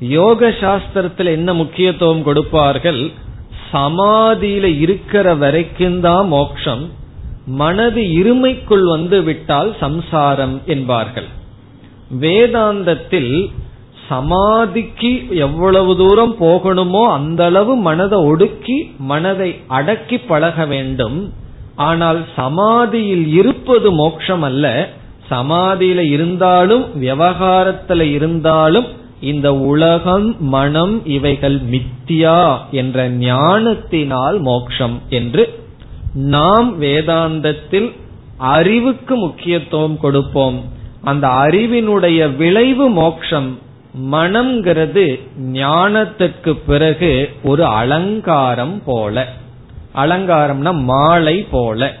[0.00, 3.10] யோக சாஸ்திரத்தில் என்ன முக்கியத்துவம் கொடுப்பார்கள்?
[3.72, 6.90] சமாதியில இருக்கிற வரைக்கும் தான் மோட்சம்
[7.46, 11.26] மனது இருமைக்குள் வந்து விட்டால் சம்சாரம் என்பார்கள்.
[12.20, 13.50] வேதாந்தத்தில்
[14.08, 15.10] சமாதிக்கு
[15.46, 18.78] எவ்வளவு தூரம் போகணுமோ அந்த அளவு மனதை ஒடுக்கி
[19.10, 21.18] மனதை அடக்கி பழக வேண்டும்.
[21.88, 24.66] ஆனால் சமாதியில் இருப்பது மோட்சம் அல்ல
[25.30, 28.88] சமாதியில இருந்தாலும் விவகாரத்துல இருந்தாலும்
[29.20, 32.40] இந்த உலகம் மனம் இவைகள் மித்தியா
[32.80, 35.44] என்ற ஞானத்தினால் மோக்ஷம் என்று
[36.34, 37.88] நாம் வேதாந்தத்தில்
[38.56, 40.58] அறிவுக்கு முக்கியத்துவம் கொடுப்போம்.
[41.02, 43.48] அந்த அறிவினுடைய விளைவு மோக்ஷம்
[43.94, 49.26] மனம்ங்கிறது ஞானத்திற்கு பிறகு ஒரு அலங்காரம் போல.
[49.94, 51.94] அலங்காரம்னா மாலை போல.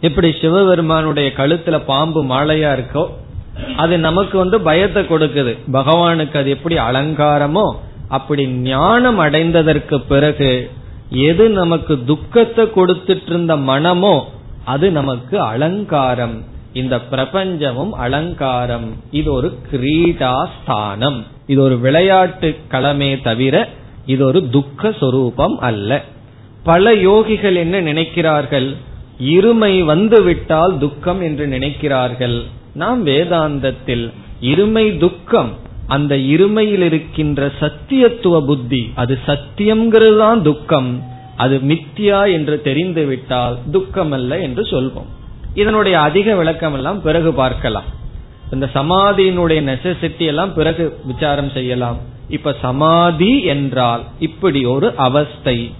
[0.00, 3.06] எப்படி சிவபெருமானுடைய கழுத்துல பாம்பு மாலையா இருக்கோ
[3.76, 5.58] அது நமக்கு வந்து பயத்தை கொடுக்குது.
[5.72, 7.74] பகவானுக்கு அது எப்படி அலங்காரமோ
[8.08, 10.70] அப்படி ஞானம் அடைந்ததற்கு பிறகு
[11.10, 14.24] எது நமக்கு துக்கத்தை கொடுத்துட்டு இருந்த மனமோ
[14.64, 16.42] அது நமக்கு அலங்காரம்.
[16.72, 18.88] இந்த பிரபஞ்சமும் அலங்காரம்.
[19.10, 21.24] இது ஒரு கிரீடா ஸ்தானம்.
[21.46, 23.68] இது ஒரு விளையாட்டு களமே தவிர
[24.06, 26.04] இது ஒரு துக்க சொரூபம் அல்ல.
[26.62, 28.76] பல யோகிகள் என்ன நினைக்கிறார்கள்?
[29.22, 32.42] இருமை வந்து விட்டால் துக்கம் என்று நினைக்கிறார்கள்.
[32.74, 35.52] நாம் வேதாந்தத்தில் இருமை துக்கம்
[35.86, 41.02] அந்த இருமையில் இருக்கின்ற சத்தியத்துவ புத்தி அது சத்தியம்ங்கிறது தான் துக்கம்.
[41.36, 45.10] அது மித்தியா என்று தெரிந்துவிட்டால் துக்கம் அல்ல என்று சொல்வோம்.
[45.54, 47.84] இதனுடைய அதிக விளக்கம் எல்லாம் பிறகு பார்க்கலாம்.
[48.50, 51.98] இந்த சமாதியினுடைய நெசசிட்டி எல்லாம் பிறகு விசாரம் செய்யலாம்.
[52.28, 55.72] இப்ப சமாதி என்றால் இப்படி ஒரு அவஸ்தை.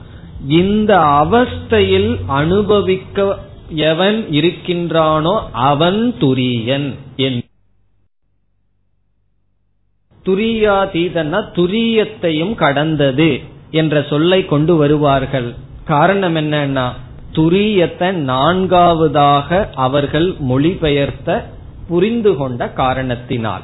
[0.48, 3.38] இந்த அவஸ்தையில் அனுபவிக்க
[3.74, 7.40] எவன் இருக்கின்றானோ அவன் துரியன் என்.
[10.24, 15.54] துரியாதீதன்னா துரியத்தையும் கடந்தது என்ற சொல்லை கொண்டு வருவார்கள்.
[15.84, 16.86] காரணம் என்னன்னா
[17.32, 21.42] துரியத்தை நான்காவதாக அவர்கள் மொழிபெயர்த்த
[21.88, 23.62] புரிந்து கொண்ட காரணத்தினால்.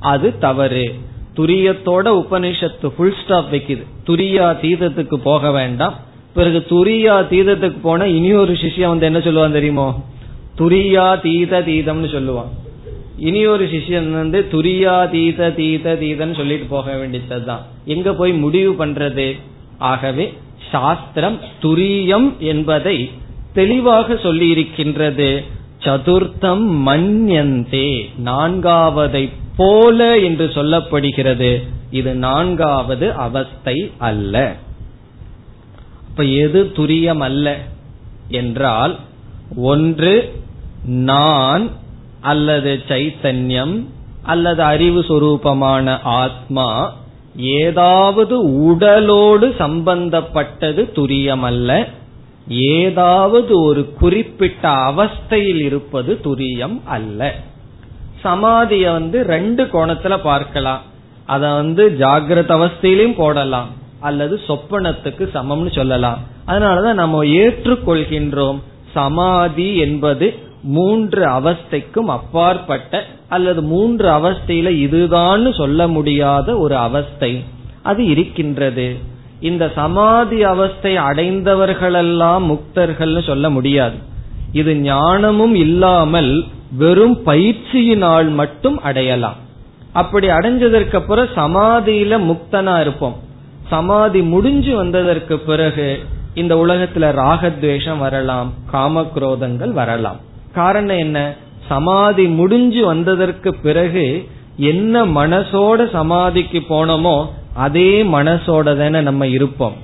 [0.00, 0.94] அது தவறு.
[1.36, 3.84] துரியத்தோட உபனிஷத்து ஃபுல் ஸ்டாப் வைக்குது.
[4.06, 5.94] துரியா தீதத்துக்கு போக வேண்டாம்.
[6.34, 10.02] பிறகு துரியா தீதத்துக்கு போனா இனி ஒரு சிஷ்யம் வந்து என்ன சொல்லுவான் தெரியுமோ?
[10.58, 12.48] துரியா தீத தீதம்னு சொல்லுவான்.
[13.16, 17.66] இனி ஒரு சிஷ்யன் வந்து துரியா தீத தீத தீதன்னு சொல்லிட்டு போக வேண்டியதுதான்.
[17.84, 19.40] எங்க போய் முடிவு பண்றது?
[19.78, 20.34] ஆகவே
[20.70, 23.10] சாஸ்திரம் துரியம் என்பதை
[23.54, 25.44] தெளிவாக சொல்லியிருக்கின்றது.
[25.78, 31.68] சதுர்த்தம் மன்யந்தே நான்காவதை போல என்று சொல்லப்படுகிறது.
[31.90, 34.56] இது நான்காவது அவஸ்தை அல்ல.
[36.08, 37.58] இப்ப எது துரியம் அல்ல
[38.28, 38.98] என்றால்
[39.56, 40.42] ஒன்று
[40.84, 41.70] நான்
[42.20, 43.84] அல்லது சைத்தன்யம்
[44.22, 46.92] அல்லது அறிவு சுரூபமான ஆத்மா
[47.38, 51.86] ஏதாவது உடலோடு சம்பந்தப்பட்டது துரியமல்ல.
[52.48, 57.34] ஏதாவது ஒரு குறிப்பிட்ட அவஸ்தையில் இருப்பது துரியம் அல்ல.
[58.24, 60.82] சமாதிய வந்து ரெண்டு கோணத்துல பார்க்கலாம்.
[61.26, 63.68] அத வந்து ஜாகிரத அவஸ்தையிலையும் போடலாம்.
[64.00, 66.18] அல்லது சொப்பனத்துக்கு சமம்னு சொல்லலாம்.
[66.46, 68.60] அதனாலதான் நம்ம ஏற்றுக்கொள்கின்றோம்.
[68.94, 70.34] சமாதி என்பது
[70.76, 77.44] மூன்று அவஸ்தைக்கும் அப்பாற்பட்ட அல்லது மூன்று அவஸ்தையில இதுதான் சொல்ல முடியாத ஒரு அவஸ்தை
[77.82, 78.88] அது இருக்கின்றது.
[79.40, 83.98] இந்த சமாதி அவஸ்தை அடைந்தவர்களெல்லாம் முக்தர்கள்னு சொல்ல முடியாது.
[84.52, 86.32] இது ஞானமும் இல்லாமல்
[86.76, 89.38] வெறும் பயிற்சியினால் மட்டும் அடையலாம்.
[89.92, 93.16] அப்படி அடைஞ்சதற்கு அப்புறம் சமாதியில முக்தனா இருப்போம்.
[93.68, 95.88] சமாதி முடிஞ்சு வந்ததற்கு பிறகு
[96.34, 100.20] இந்த உலகத்துல ராகத்வேஷம் வரலாம் காமக்ரோதங்கள் வரலாம்.
[100.54, 101.34] காரணம் என்ன?
[101.68, 109.76] சமாதி முடிஞ்சு வந்ததற்கு பிறகு என்ன மனசோட சமாதிக்கு போனோமோ அதே மனசோட தானே நம்ம இருப்போம்.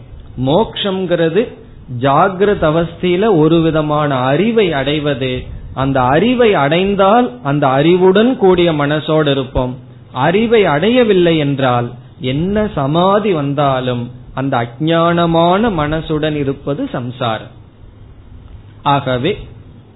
[0.46, 1.54] மோக்ஷங்கிறது
[2.00, 5.42] ஜாகிரத அவஸ்தையில ஒரு விதமான அறிவை அடைவது.
[5.74, 9.76] அந்த அறிவை அடைந்தால் அந்த அறிவுடன் கூடிய மனசோடு இருப்போம்.
[10.12, 17.52] அறிவை அடையவில்லை என்றால் என்ன சமாதி வந்தாலும் அந்த அஜானமான மனசுடன் இருப்பது சம்சாரம்.
[18.82, 19.38] ஆகவே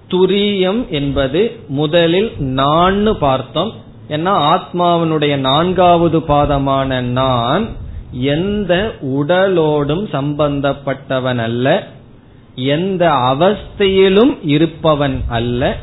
[0.09, 3.71] துரியம் என்பது முதலில் நான் பார்த்தோம்.
[4.09, 7.67] ஏன்னா ஆத்மாவினுடைய நான்காவது பாதமான நான்
[8.11, 11.87] எந்த உடலோடும் சம்பந்தப்பட்டவன் அல்ல.
[12.55, 15.77] எந்த அவஸ்தையிலும் இருப்பவன் அல்ல.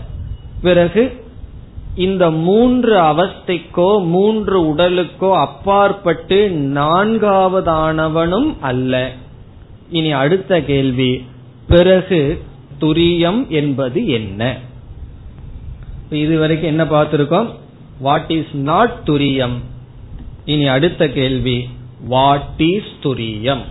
[0.63, 1.25] பிறகு
[1.95, 9.11] இந்த மூன்று அவஸ்தைக்கோ மூன்று உடலுக்கோ அப்பாற்பட்டு நான்காவதானவனும் அல்ல.
[9.91, 11.25] இனி அடுத்த கேள்வி.
[11.69, 12.43] பிறகு
[12.81, 14.59] துரியம் என்பது என்ன?
[16.11, 17.51] இதுவரைக்கும் என்ன பார்த்திருக்கோம்?
[17.99, 19.55] வாட் இஸ் நாட் துரியம்?
[20.45, 21.69] இனி அடுத்த கேள்வி.
[22.05, 23.63] வாட் இஸ் துரியம்?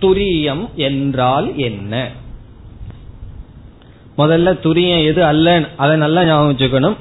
[0.00, 2.10] துரியம் என்றால் என்ன?
[4.18, 5.68] முதல்ல துரியம் எது அல்ல?
[5.76, 6.96] அதை நல்லா ஞாபகம் வச்சுக்கணும்.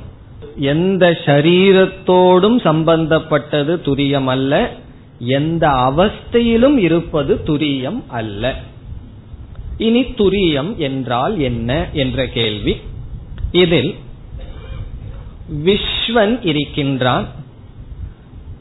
[0.56, 4.74] எந்த சரீரத்தோடும் சம்பந்தப்பட்டது துரியம் அல்ல.
[5.20, 8.64] எந்த அவஸ்தையிலும் இருப்பது துரியம் அல்ல.
[9.78, 12.76] இனி துரியம் என்றால் என்ன என்ற கேள்வி.
[13.52, 13.96] இதில்
[15.66, 17.28] விஸ்வன் இருக்கின்றான்.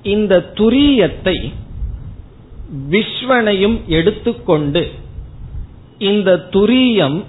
[0.03, 1.53] இந்த துரியத்தை
[2.91, 4.91] விஸ்வனையும் எடுத்துக்கொண்டு
[5.99, 7.25] இந்த துரியம்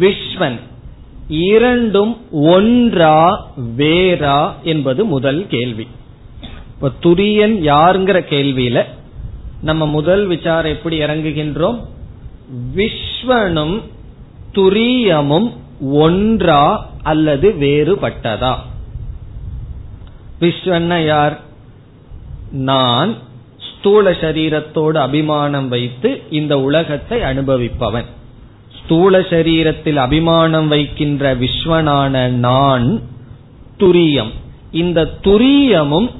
[0.00, 0.58] விஸ்வன்
[1.28, 5.86] இரண்டும் ஒன்றா வேறா என்பது முதல் கேள்வி.
[6.74, 8.84] இப்ப துரியன் யாருங்கிற கேள்வியில
[9.62, 11.78] நம்ம முதல் விசாரம் எப்படி இறங்குகின்றோம்?
[13.16, 13.82] விஸ்வனும்
[14.52, 15.48] துரியமும்
[15.80, 18.54] ஒன்றா அல்லது வேறுபட்டதா?
[20.40, 21.40] விஸ்வன்ன யார்?
[22.50, 23.14] நான்
[23.68, 28.08] ஸ்தூல சரீரத்தோடு அபிமானம் வைத்து இந்த உலகத்தை அனுபவிப்பவன்.
[28.78, 33.00] ஸ்தூல சரீரத்தில் அபிமானம் வைக்கின்ற விஸ்வனான நான்
[33.78, 34.32] துரியம்.
[34.72, 36.10] இந்த துரியமும்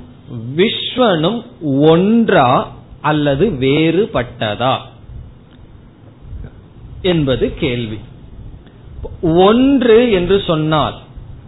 [0.57, 2.71] விஸ்வனும் ஒன்றா
[3.01, 4.77] அல்லது வேறுபட்டதா?
[7.07, 7.99] என்பது கேள்வி.
[9.23, 10.95] ஒன்று என்று சொன்னால்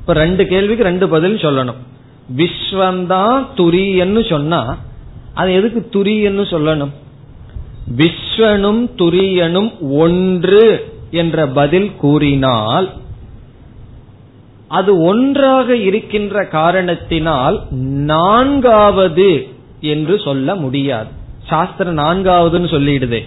[0.01, 1.81] இப்ப ரெண்டு கேள்விக்கு ரெண்டு பதில் சொல்லணும்.
[2.37, 4.63] விஸ்வந்தான் துரியன்னு சொன்னா
[5.35, 6.93] அது எதுக்கு துரியன்னு சொல்லணும்?
[7.97, 10.65] விஸ்வனும் துரியனும் ஒன்று
[11.11, 12.89] என்ற பதில் கூறினால்
[14.69, 17.67] அது ஒன்றாக இருக்கின்ற காரணத்தினால்
[18.11, 19.49] நான்காவது
[19.81, 21.11] என்று சொல்ல முடியாது.
[21.47, 23.21] சாஸ்திரம் நான்காவதுன்னு சொல்லிடுதே.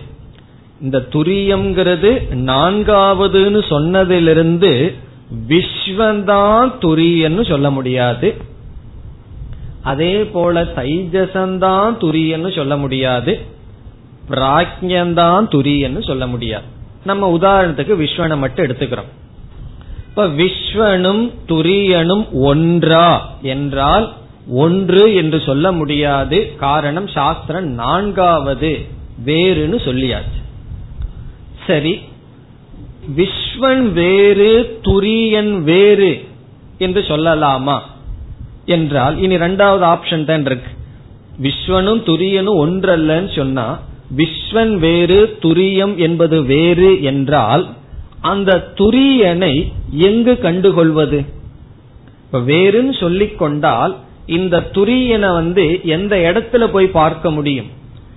[0.81, 4.93] இந்த துரியம்ங்கிறது நான்காவதுன்னு சொன்னதிலிருந்து
[5.47, 8.35] விஸ்வந்தான் துரியன்னு சொல்ல முடியாது.
[9.81, 13.41] அதே போல தைஜசந்தான் துரியன்னு சொல்ல முடியாது.
[14.29, 16.63] பிராக்யந்தான் துரியன்னு சொல்ல முடியாது.
[17.05, 19.09] நம்ம உதாரணத்துக்கு விஸ்வனை மட்டும் எடுத்துக்கிறோம்.
[20.09, 24.13] இப்ப விஸ்வனும் துரியனும் ஒன்றா என்றால்
[24.47, 26.53] ஒன்று என்று சொல்ல முடியாது.
[26.57, 28.85] காரணம் சாஸ்திரம் நான்காவது
[29.25, 30.40] வேறுன்னு சொல்லியாச்சு.
[31.67, 31.99] சரி.
[33.17, 36.23] விஸ்வன் வேறு துரியன் வேறு
[36.77, 37.79] என்று சொல்லலாமா?
[38.65, 40.71] என்றால் இனி ரெண்டாவது ஆப்ஷன் தான் இருக்கு.
[41.41, 43.79] விஸ்வனும் துரியனும் ஒன்றல்லன்னு சொன்னா
[44.17, 47.69] விஸ்வன் வேறு துரியம் என்பது வேறு என்றால்
[48.21, 51.25] அந்த துரியனை எங்கு கண்டுகொள்வது?
[52.25, 57.69] இப்ப வேறுன்னு சொல்லிக் கொண்டால் இந்த துரியனை வந்து எந்த இடத்துல போய் பார்க்க முடியும்?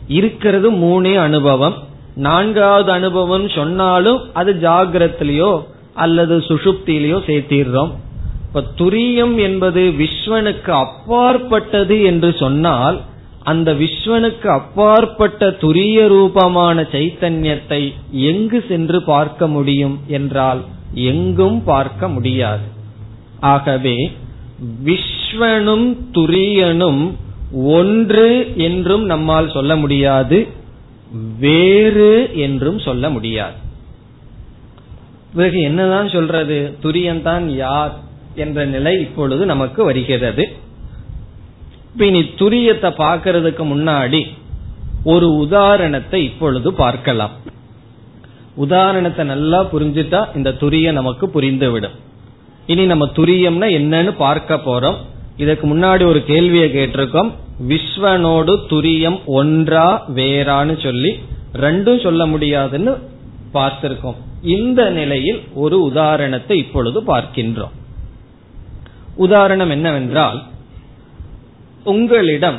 [0.08, 1.74] இருக்கிறது மூணே அனுபவம்.
[2.16, 5.62] நான்காவது அனுபவம் சொன்னாலும் அது ஜாகிரத்திலேயோ
[5.94, 7.92] அல்லது சுஷுப்தியிலேயோ சேர்த்திடுறோம்.
[8.46, 13.00] இப்ப துரியம் என்பது விஸ்வனுக்கு அப்பாற்பட்டது என்று சொன்னால்
[13.42, 20.60] அந்த விஸ்வனுக்கு அப்பாற்பட்ட துரிய ரூபமான சைத்தன்யத்தை எங்கு சென்று பார்க்க முடியும் என்றால்
[20.94, 22.62] எங்கும் பார்க்க முடியாது.
[23.40, 23.96] ஆகவே
[24.84, 27.02] விஸ்வனும் துரியனும்
[27.64, 30.48] ஒன்று என்றும் நம்மால் சொல்ல முடியாது.
[31.38, 33.52] வேறு என்றும் சொல்ல முடியாது.
[35.34, 36.76] பிறகு என்னதான் சொல்றது?
[36.82, 37.94] துரியன்தான் யார்
[38.34, 40.56] என்ற நிலை இப்பொழுது நமக்கு வருகிறது.
[41.98, 44.26] இனி துரியத்தை பார்க்கறதுக்கு முன்னாடி
[45.04, 47.30] ஒரு உதாரணத்தை இப்பொழுது பார்க்கலாம்.
[48.54, 51.94] உதாரணத்தை நல்லா புரிஞ்சுட்டா இந்த துரிய நமக்கு புரிந்துவிடும்.
[52.66, 54.96] இனி நம்ம துரியம்னா என்னன்னு பார்க்க போறோம்.
[55.36, 57.32] இதுக்கு முன்னாடி ஒரு கேள்வியை கேட்டிருக்கோம்.
[57.60, 61.18] விஸ்வனோடு துரியம் ஒன்றா வேறான்னு சொல்லி
[61.52, 62.98] ரெண்டும் சொல்ல முடியாதுன்னு
[63.54, 64.16] பார்த்திருக்கோம்.
[64.42, 67.74] இந்த நிலையில் ஒரு உதாரணத்தை இப்பொழுது பார்க்கின்றோம்.
[69.16, 70.42] உதாரணம் என்னவென்றால்
[71.84, 72.58] உங்களிடம்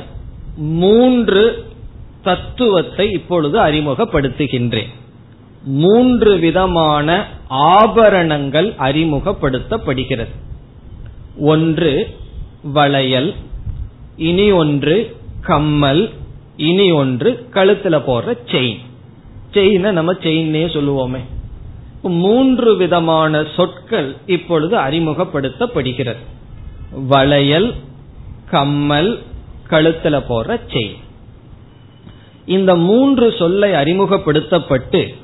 [0.57, 1.65] மூன்று
[2.23, 4.93] தத்துவத்தை இப்பொழுது அறிமுகப்படுத்துகின்றேன்.
[5.63, 10.33] மூன்று விதமான ஆபரணங்கள் அறிமுகப்படுத்தப்படுகிறது.
[11.39, 12.17] ஒன்று
[12.63, 13.35] வளையல்
[14.17, 16.09] இனி ஒன்று கம்மல்
[16.57, 18.77] இனி ஒன்று கழுத்துல போடுற செயின்
[19.51, 21.19] செயின நம்ம செயின்னே சொல்லுவோமே.
[22.01, 26.23] மூன்று விதமான சொற்கள் இப்பொழுது அறிமுகப்படுத்தப்படுகிறது.
[27.07, 27.73] வளையல்
[28.49, 29.21] கம்மல்
[29.69, 31.03] கழுத்துல போடுற செயின்
[32.45, 35.15] இந்த மூன்று சொல்லை அறிமுகப்படுத்தப்பட்டு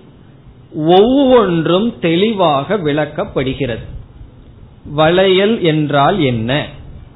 [0.76, 3.86] ஒவ்வொன்றும் தெளிவாக விளக்கப்படுகிறது.
[4.86, 6.68] வளையல் என்றால் என்ன?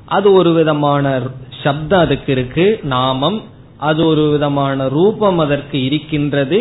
[0.06, 1.22] அது ஒரு விதமான
[1.66, 3.38] சப்தம் அதுக்கு இருக்கு நாமம்.
[3.90, 6.60] அது ஒரு விதமான ரூபம் அதற்கு இருக்கின்றது.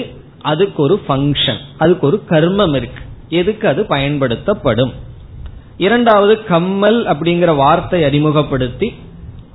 [0.53, 3.03] அதுக்கு ஒரு ஃபங்க்ஷன் அதுக்கு ஒரு கர்மம் இருக்கு.
[3.29, 4.93] எதுக்கு அது பயன்படுத்தப்படும்?
[5.79, 8.89] இரண்டாவது கம்மல் அப்படிங்கிற வார்த்தை அறிமுகப்படுத்தி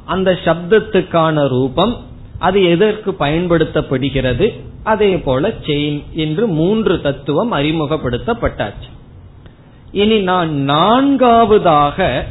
[0.05, 1.93] அந்த சப்தத்துக்கான ரூபம்
[2.39, 4.45] அது எதற்கு பயன்படுத்தப்படுகிறது?
[4.83, 8.89] அதே போல செயின் என்று மூன்று தத்துவம் அறிமுகப்படுத்தப்பட்டாச்சு.
[9.91, 12.25] இனி நான் நான்காவதாக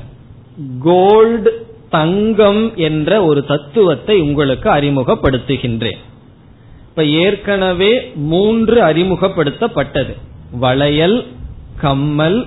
[0.83, 1.53] கோல்டு
[1.91, 5.99] தங்கம் என்ற ஒரு தத்துவத்தை உங்களுக்கு அறிமுகப்படுத்துகின்றேன்.
[6.89, 10.16] இப்ப ஏற்கனவே மூன்று அறிமுகப்படுத்தப்பட்டது.
[10.51, 11.26] வளையல்
[11.80, 12.47] கம்மல்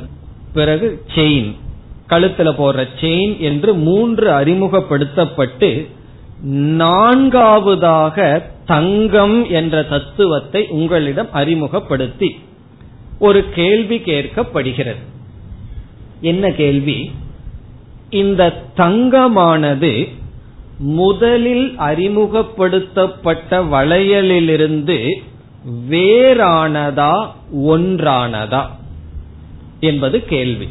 [0.53, 1.51] பிறகு செயின்
[2.09, 5.87] கழுத்துல போடுற செயின் என்று மூன்று அறிமுகப்படுத்தப்பட்டு
[6.77, 12.39] நான்காவதாக தங்கம் என்ற தத்துவத்தை உங்களிடம் அறிமுகப்படுத்தி
[13.19, 15.03] ஒரு கேள்வி கேட்கப்படுகிறது.
[16.21, 17.11] என்ன கேள்வி?
[18.12, 20.07] இந்த தங்கமானது
[20.80, 24.97] முதலில் அறிமுகப்படுத்தப்பட்ட வளையலிலிருந்து
[25.89, 27.14] வேறானதா
[27.66, 28.64] ஒன்றானதா
[29.80, 30.68] என்பது கேள்வி.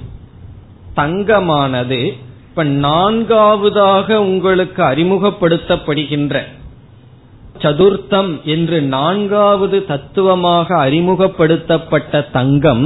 [0.97, 2.01] தங்கமானது
[2.49, 6.43] இப்ப நான்காவதாக உங்களுக்கு அறிமுகப்படுத்தப்படுகின்ற
[7.61, 12.85] சதுர்த்தம் என்று நான்காவது தத்துவமாக அறிமுகப்படுத்தப்பட்ட தங்கம்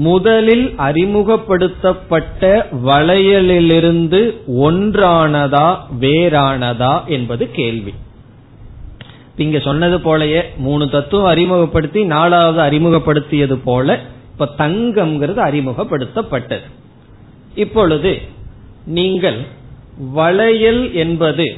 [0.00, 2.42] முதலில் அறிமுகப்படுத்தப்பட்ட
[2.84, 4.20] வளையலிலிருந்து
[4.66, 5.66] ஒன்றானதா
[6.00, 7.94] வேறானதா என்பது கேள்வி.
[9.36, 13.98] இங்க சொன்னது போலயே மூணு தத்துவம் அறிமுகப்படுத்தி நாலாவது அறிமுகப்படுத்தியது போல
[14.32, 16.66] இப்ப தங்கம்ங்கிறது அறிமுகப்படுத்தப்பட்டது.
[17.54, 18.12] இப்பொழுது
[18.86, 19.40] நீங்கள்
[20.14, 21.56] வளையல் என்பது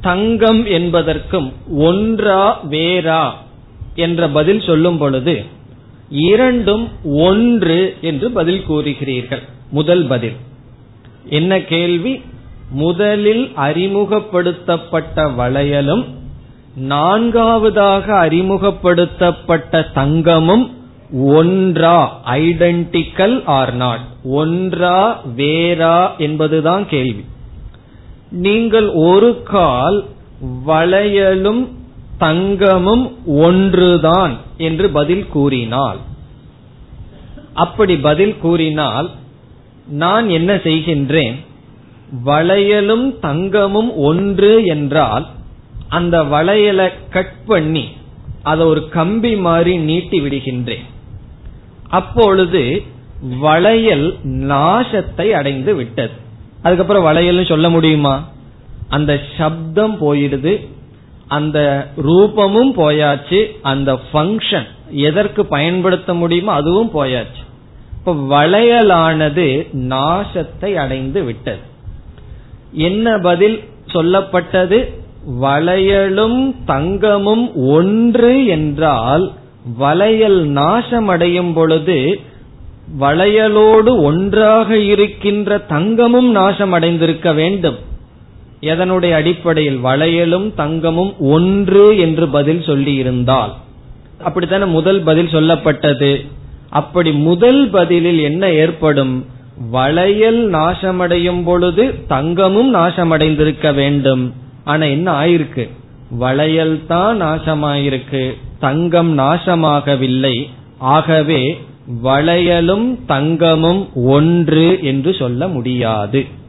[0.00, 3.24] தங்கம் என்பதற்கும் ஒன்றா வேறா
[3.94, 5.34] என்ற பதில் சொல்லும் பொழுது
[6.12, 9.42] இரண்டும் ஒன்று என்று பதில் கூறுகிறீர்கள்.
[9.70, 10.36] முதல் பதில்.
[11.24, 12.22] என்ன கேள்வி?
[12.70, 16.04] முதலில் அறிமுகப்படுத்தப்பட்ட வளையலும்
[16.76, 20.70] நான்காவதாக அறிமுகப்படுத்தப்பட்ட தங்கமும்
[21.12, 27.24] ஒன்றா ஐடென்டிக்கல் ஆர் நாட் ஒன்றா வேறா என்பதுதான் கேள்வி.
[28.30, 30.04] நீங்கள் ஒரு கால்
[30.66, 31.68] வளையலும்
[32.22, 33.04] தங்கமும்
[33.44, 34.34] ஒன்றுதான்
[34.68, 36.00] என்று பதில் கூறினால்.
[37.54, 39.08] அப்படி பதில் கூறினால்
[40.02, 41.36] நான் என்ன செய்கின்றேன்?
[42.26, 45.26] வளையலும் தங்கமும் ஒன்று என்றால்
[45.88, 47.84] அந்த வளையலை கட் பண்ணி
[48.42, 50.86] அதை ஒரு கம்பி மாதிரி நீட்டி விடுகின்றேன்.
[51.88, 52.62] அப்பொழுது
[53.40, 54.06] வளையல்
[54.50, 56.14] நாசத்தை அடைந்து விட்டது.
[56.62, 58.14] அதுக்கப்புறம் வளையல்னு சொல்ல முடியுமா?
[58.88, 60.52] அந்த சப்தம் போயிடுது
[61.32, 61.58] அந்த
[62.06, 64.68] ரூபமும் போயாச்சு அந்த ஃபங்க்ஷன்
[65.08, 67.42] எதற்கு பயன்படுத்த முடியுமோ அதுவும் போயாச்சு.
[67.98, 69.46] இப்ப வளையலானது
[69.88, 71.62] நாசத்தை அடைந்து விட்டது.
[72.88, 73.58] என்ன பதில்
[73.94, 74.78] சொல்லப்பட்டது?
[75.42, 77.44] வளையலும் தங்கமும்
[77.76, 79.26] ஒன்று என்றால்
[79.78, 81.98] வளையல் நாசமடையும் பொழுது
[83.00, 87.78] வளையலோடு ஒன்றாக இருக்கின்ற தங்கமும் நாசமடைந்திருக்க வேண்டும்.
[88.62, 93.54] எதனுடைய அடிப்படையில் வளையலும் தங்கமும் ஒன்று என்று பதில் சொல்லி இருந்தால்
[94.22, 96.26] அப்படித்தானே முதல் பதில் சொல்லப்பட்டது?
[96.70, 99.26] அப்படி முதல் பதிலில் என்ன ஏற்படும்?
[99.70, 104.32] வளையல் நாசமடையும் பொழுது தங்கமும் நாசமடைந்திருக்க வேண்டும்.
[104.64, 105.68] ஆனா என்ன ஆயிருக்கு?
[106.10, 108.32] வளையல் தான் நாசமாயிருக்கு.
[108.60, 110.48] தங்கம் நாசமாகவில்லை.
[110.78, 111.60] ஆகவே
[112.04, 116.40] வளையலும் தங்கமும் ஒன்று என்று சொல்ல முடியாது.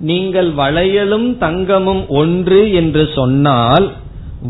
[0.00, 3.86] நீங்கள் வளையலும் தங்கமும் ஒன்று என்று சொன்னால்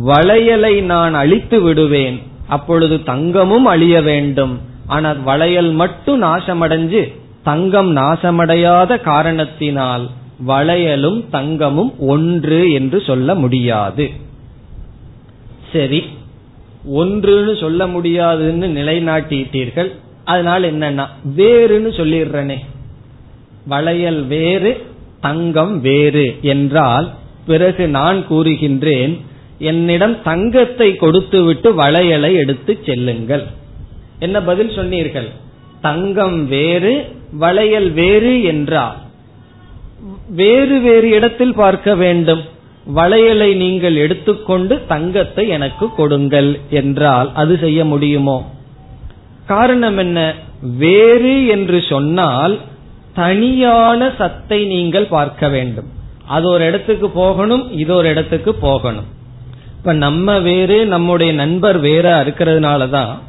[0.07, 2.18] வளையலை நான் அழித்து விடுவேன்.
[2.46, 4.55] அப்பொழுது தங்கமும் அழிய வேண்டும்.
[4.86, 7.03] ஆனால் வளையல் மட்டும் நாசமடைஞ்சு
[7.42, 10.09] தங்கம் நாசமடையாத காரணத்தினால்
[10.46, 14.07] வளையலும் தங்கமும் ஒன்று என்று சொல்ல முடியாது.
[15.72, 16.01] சரி
[16.98, 19.90] ஒன்றுன்னு சொல்ல முடியாதுன்னு நிலைநாட்டிட்டீர்கள்.
[20.24, 22.59] அதனால என்னன்னா வேறுன்னு சொல்லிடுறனே.
[23.66, 24.72] வளையல் வேறு
[25.21, 27.07] தங்கம் வேறு என்றால்
[27.47, 29.14] பிறகு நான் கூறுகின்றேன்
[29.59, 33.45] என்னிடம் தங்கத்தை கொடுத்துவிட்டு வளையலை எடுத்து செல்லுங்கள்.
[34.18, 35.29] என்ன பதில் சொன்னீர்கள்?
[35.81, 36.93] தங்கம் வேறு
[37.33, 38.99] வளையல் வேறு என்றால்.
[40.29, 42.43] வேறு வேறு இடத்தில் பார்க்க வேண்டும்.
[42.95, 48.39] வளையலை நீங்கள் எடுத்துக்கொண்டு தங்கத்தை எனக்கு கொடுங்கள் என்றால் அது செய்ய முடியுமோ?
[49.47, 50.18] காரணம் என்ன?
[50.79, 52.55] வேறு என்று சொன்னால்
[53.14, 55.88] தனியான சத்தை நீங்கள் பார்க்க வேண்டும்.
[56.26, 59.04] அது ஒரு இடத்துக்கு போகணும் இது ஒரு இடத்துக்கு போகணும்.
[59.76, 63.20] இப்ப நம்ம வேறு நம்முடைய நண்பர் வேற இருக்கிறதுனால தான்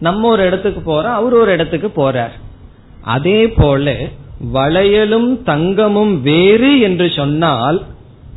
[0.00, 2.30] நம்ம ஒரு இடத்துக்கு போறோம் அவர் ஒரு இடத்துக்கு போறார்.
[3.02, 3.94] அதே போல
[4.54, 7.82] வளையலும் தங்கமும் வேறு என்று சொன்னால்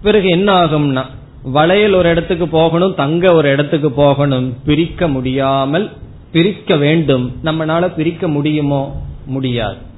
[0.01, 1.05] பிறகு என்ன ஆகும்னா
[1.43, 5.91] வளையல் ஒரு இடத்துக்கு போகணும் தங்க ஒரு இடத்துக்கு போகணும் பிரிக்க முடியாமல்
[6.31, 7.35] பிரிக்க வேண்டும்.
[7.43, 9.01] நம்மளால பிரிக்க முடியுமோ?
[9.25, 9.89] முடியாது.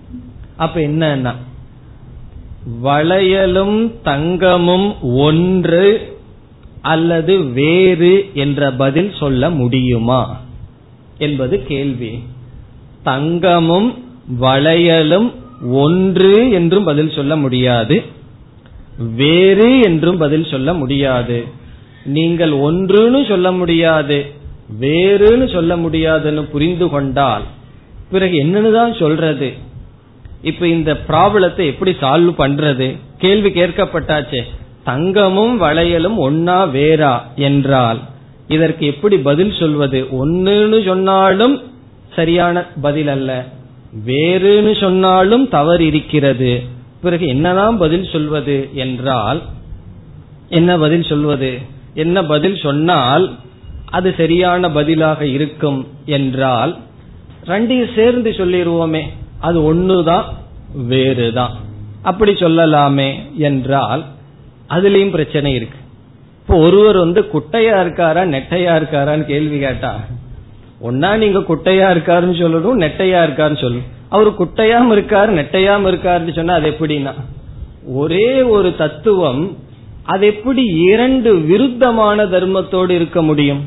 [0.58, 1.34] அப்ப என்னன்னா
[2.84, 6.18] வளையலும் தங்கமும் ஒன்று
[6.82, 10.42] அல்லது வேறு என்ற பதில் சொல்ல முடியுமா
[11.18, 12.24] என்பது கேள்வி.
[13.04, 14.04] தங்கமும்
[14.42, 15.32] வளையலும்
[15.72, 18.04] ஒன்று என்றும் பதில் சொல்ல முடியாது.
[19.16, 21.46] வேறு என்றும் பதில் சொல்ல முடியாது.
[22.06, 24.32] நீங்கள் ஒன்றுன்னு சொல்ல முடியாது
[24.80, 27.44] வேறுன்னு சொல்ல முடியாதுன்னு புரிந்து கொண்டால்
[28.12, 29.54] பிறகு என்னன்னுதான் சொல்றது?
[30.44, 32.88] இப்ப இந்த ப்ராப்ளத்தை எப்படி சால்வ் பண்றது?
[33.18, 34.42] கேள்வி கேட்கப்பட்டாச்சே.
[34.84, 38.00] தங்கமும் வளையலும் ஒன்னா வேறா என்றால்
[38.48, 40.00] இதற்கு எப்படி பதில் சொல்வது?
[40.12, 41.56] ஒன்னுன்னு சொன்னாலும்
[42.16, 43.46] சரியான பதில் அல்ல.
[44.06, 46.64] வேறுன்னு சொன்னாலும் தவறு இருக்கிறது.
[47.02, 49.42] பிறகு என்னதான் பதில் சொல்வது என்றால்
[50.50, 51.52] என்ன பதில் சொல்வது?
[51.94, 53.26] என்ன பதில் சொன்னால்
[53.90, 56.78] அது சரியான பதிலாக இருக்கும் என்றால்
[57.46, 59.04] ரெண்டையும் சேர்ந்து சொல்லிடுவோமே
[59.48, 60.26] அது ஒண்ணுதான்
[60.92, 61.54] வேறுதான்.
[62.10, 63.10] அப்படி சொல்லலாமே
[63.48, 64.04] என்றால்
[64.76, 65.80] அதுலயும் பிரச்சனை இருக்கு.
[66.42, 69.92] இப்போ ஒருவர் வந்து குட்டையா இருக்காரா நெட்டையா இருக்காரான்னு கேள்வி கேட்டா
[70.88, 73.90] ஒன்னா நீங்க குட்டையா இருக்காருன்னு சொல்லணும் நெட்டையா இருக்காருன்னு சொல்லணும்.
[74.10, 77.14] அவர் குட்டையாம இருக்காரு நெட்டையாம இருக்காருன்னு சொன்னா அது எப்படின்னா
[78.02, 79.44] ஒரே ஒரு தத்துவம்
[80.14, 83.62] அது எப்படி இரண்டு விருத்தமான தர்மத்தோடு இருக்க முடியும்?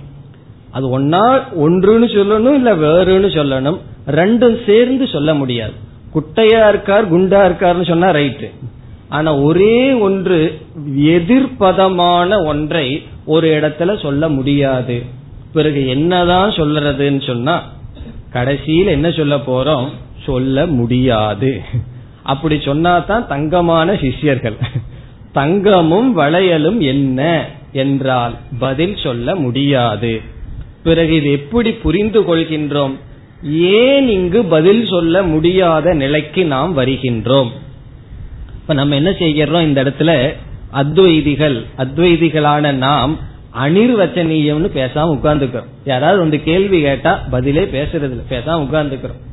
[0.71, 1.23] அது ஒன்னா
[1.65, 3.79] ஒன்றுன்னு சொல்லணும் இல்ல வேறுன்னு சொல்லணும்?
[4.07, 5.73] ரெண்டும் சேர்ந்து சொல்ல முடியாது.
[6.15, 8.49] குட்டையா இருக்கார் குண்டா இருக்காருன்னு சொன்னா ரைட்டு
[9.09, 10.59] ஆனா ஒரே ஒன்று
[10.97, 15.03] எதிர்ப்பதமான ஒன்றை ஒரு இடத்துல சொல்ல முடியாது.
[15.53, 17.63] பிறகு என்னதான் சொல்றதுன்னு சொன்னா
[18.31, 19.87] கடைசியில் என்ன சொல்ல போறோம்?
[20.25, 21.61] சொல்ல முடியாது.
[22.23, 24.57] அப்படி சொன்னா தான் தங்கமான சிஷ்யர்கள்.
[25.33, 30.21] தங்கமும் வளையலும் என்ன என்றால் பதில் சொல்ல முடியாது.
[30.83, 32.95] பிறகு இது எப்படி புரிந்து கொள்கின்றோம்?
[33.43, 37.51] ஏன் இங்கு பதில் சொல்ல முடியாத நிலைக்கு நாம் வருகின்றோம்?
[38.61, 39.63] இப்ப நம்ம என்ன செய்கிறோம்?
[39.63, 40.35] இந்த இடத்துல
[40.73, 43.19] அத்வைதிகள் அத்வைதிகளான நாம்
[43.63, 45.67] அனிர்வச்சனீயம்னு பேசாம உட்கார்ந்துக்கிறோம்.
[45.85, 49.25] யாராவது வந்து கேள்வி கேட்டா பதிலே பேசுறது இல்லை பேசாம உட்கார்ந்துக்கிறோம்.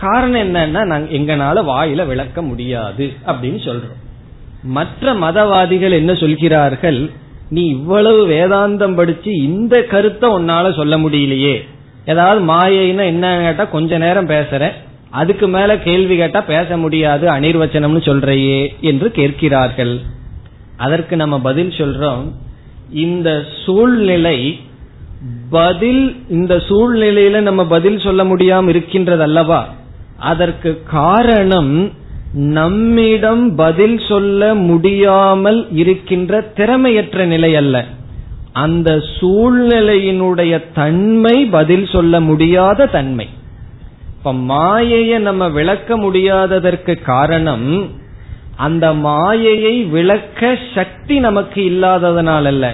[0.00, 3.96] காரணம் என்னன்னா நாங்க எங்கனால வாயில விளக்க முடியாது அப்படின்னு சொல்றோம்.
[4.62, 7.10] மற்ற மதவாதிகள் என்ன சொல்கிறார்கள்?
[7.48, 11.64] நீ இவ்வளவு வேதாந்தம் படிச்சு இந்த கருத்தை உன்னால சொல்ல முடியலையே.
[12.06, 14.74] ஏதாவது மாயைன்னா என்ன கேட்டா கொஞ்ச நேரம் பேசுறேன்.
[15.10, 19.94] அதுக்கு மேல கேள்வி கேட்டா பேச முடியாது அனிர்வச்சனம்னு சொல்றையே என்று கேட்கிறார்கள்.
[20.76, 22.24] அதற்கு நம்ம பதில் சொல்றோம்.
[22.90, 24.60] இந்த சூழ்நிலை
[25.50, 29.60] பதில் இந்த சூழ்நிலையில நம்ம பதில் சொல்ல முடியாம இருக்கின்றது அல்லவா
[30.18, 31.92] அதற்கு காரணம்
[32.32, 37.84] நம்மிடம் பதில் சொல்ல முடியாமல் இருக்கின்ற திறமையற்ற நிலை அல்ல.
[38.56, 38.90] அந்த
[39.20, 43.26] சூழ்நிலையினுடைய தன்மை பதில் சொல்ல முடியாத தன்மை.
[44.18, 47.68] இப்ப மாயையை நம்ம விளக்க முடியாததற்கு காரணம்
[48.56, 52.66] அந்த மாயையை விளக்க சக்தி நமக்கு இல்லாததனால் அல்ல.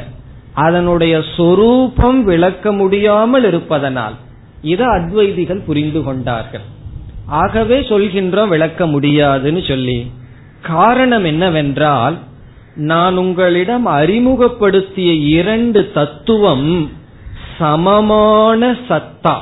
[0.66, 4.16] அதனுடைய சொரூபம் விளக்க முடியாமல் இருப்பதனால்.
[4.62, 6.66] இது அத்வைதிகள் புரிந்து கொண்டார்கள்.
[7.26, 9.98] ஆகவே சொல்கின்றோம் விளக்க முடியாதுன்னு சொல்லி.
[10.62, 12.16] காரணம் என்னவென்றால்
[12.74, 16.90] நான் உங்களிடம் அறிமுகப்படுத்திய இரண்டு தத்துவம்
[17.58, 19.36] சமமான சத்தா.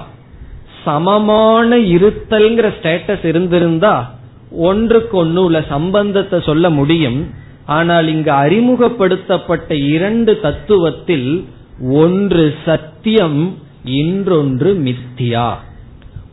[0.84, 4.10] சமமான இருத்தல்ங்கிற ஸ்டேட்டஸ் இருந்திருந்தா
[4.50, 7.30] ஒன்றுக்கு ஒன்னு உள்ள சம்பந்தத்தை சொல்ல முடியும்.
[7.66, 11.44] ஆனால் இங்கு அறிமுகப்படுத்தப்பட்ட இரண்டு தத்துவத்தில்
[11.90, 15.54] ஒன்று சத்தியம் இன்றொன்று மித்தியா.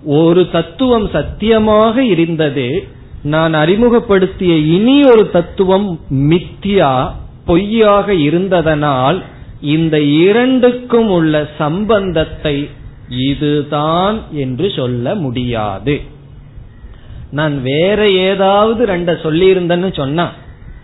[0.05, 2.87] ஒரு தத்துவம் சத்தியமாக இருந்தது
[3.23, 7.09] நான் அறிமுகப்படுத்திய இனி ஒரு தத்துவம் மித்தியா
[7.45, 9.23] பொய்யாக இருந்ததனால்
[9.61, 12.69] இந்த இரண்டுக்கும் உள்ள சம்பந்தத்தை
[13.09, 16.01] இதுதான் என்று சொல்ல முடியாது.
[17.31, 20.31] நான் வேற ஏதாவது ரெண்ட சொல்லி இருந்தேன்னு சொன்னா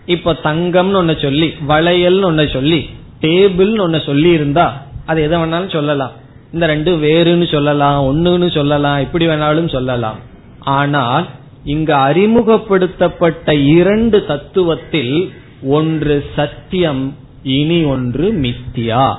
[0.06, 6.12] இப்ப தங்கம்னு ஒன்ன சொல்லி வளையல்னு ஒன்ன சொல்லி டேபிள்னு ஒன்னு சொல்லி இருந்தா அது எதை வேணாலும் சொல்லலாம்.
[6.52, 10.16] இந்த ரெண்டு வேறுன்னு சொல்லலாம் ஒண்ணுன்னு சொல்லலாம் இப்படி வேணாலும் சொல்லலாம்.
[10.60, 11.26] ஆனால்
[11.64, 15.30] இங்கு அறிமுகப்படுத்தப்பட்ட இரண்டு தத்துவத்தில்
[15.62, 19.16] ஒன்று சத்தியம் இனி ஒன்று மித்தியா.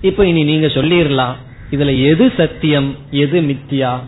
[0.00, 1.34] இப்ப இனி நீங்க சொல்லிடலாம்
[1.70, 3.98] இதுல எது சத்தியம் எது மித்தியா?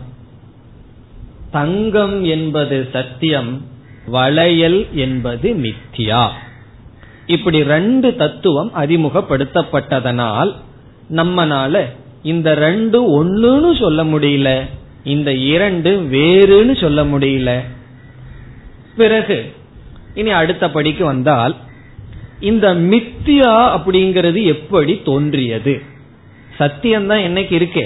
[1.51, 3.65] தங்கம் என்பது சத்தியம்
[4.05, 6.29] வளையல் என்பது மித்தியா.
[7.25, 10.55] இப்படி ரெண்டு தத்துவம் அறிமுகப்படுத்தப்பட்டதனால்
[11.09, 11.85] நம்மனால
[12.23, 14.69] இந்த ரெண்டு ஒன்னுன்னு சொல்ல முடியல.
[15.03, 17.59] இந்த இரண்டு வேறுன்னு சொல்ல முடியல.
[18.97, 19.53] பிறகு
[20.13, 21.55] இனி அடுத்த படிக்கு வந்தால்
[22.39, 25.81] இந்த மித்தியா அப்படிங்கிறது எப்படி தோன்றியது?
[26.59, 27.85] சத்தியம்தான் என்னைக்கு இருக்கே.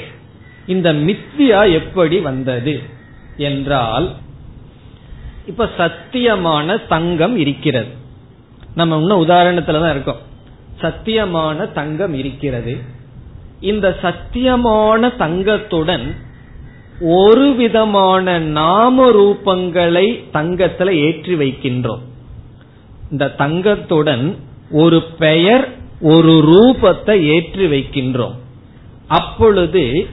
[0.68, 2.82] இந்த மித்தியா எப்படி வந்தது?
[3.38, 4.16] என்றால்
[5.45, 7.88] இப்ப சத்தியமான தங்கம் இருக்கிறது.
[8.76, 10.22] நம்ம இன்னும் உதாரணத்துல தான் இருக்கோம்.
[10.82, 12.78] சத்தியமான தங்கம் இருக்கிறது.
[13.59, 16.16] இந்த சத்தியமான தங்கத்துடன்
[17.00, 22.00] ஒரு விதமான நாம ரூபங்களை தங்கத்துல ஏற்றி வைக்கின்றோம்.
[23.12, 24.36] இந்த தங்கத்துடன்
[24.72, 25.70] ஒரு பெயர்
[26.02, 28.34] ஒரு ரூபத்தை ஏற்றி வைக்கின்றோம்.
[29.08, 30.08] அப்பொழுது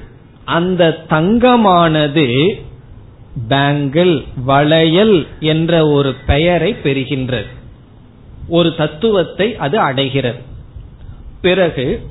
[0.45, 2.55] அந்த தங்கமானது
[3.49, 7.47] பேங்கிள் வளையல் என்ற ஒரு பெயரை பெறுகின்றது.
[8.49, 10.41] ஒரு தத்துவத்தை அது அடைகிறது.
[11.41, 12.07] பிறகு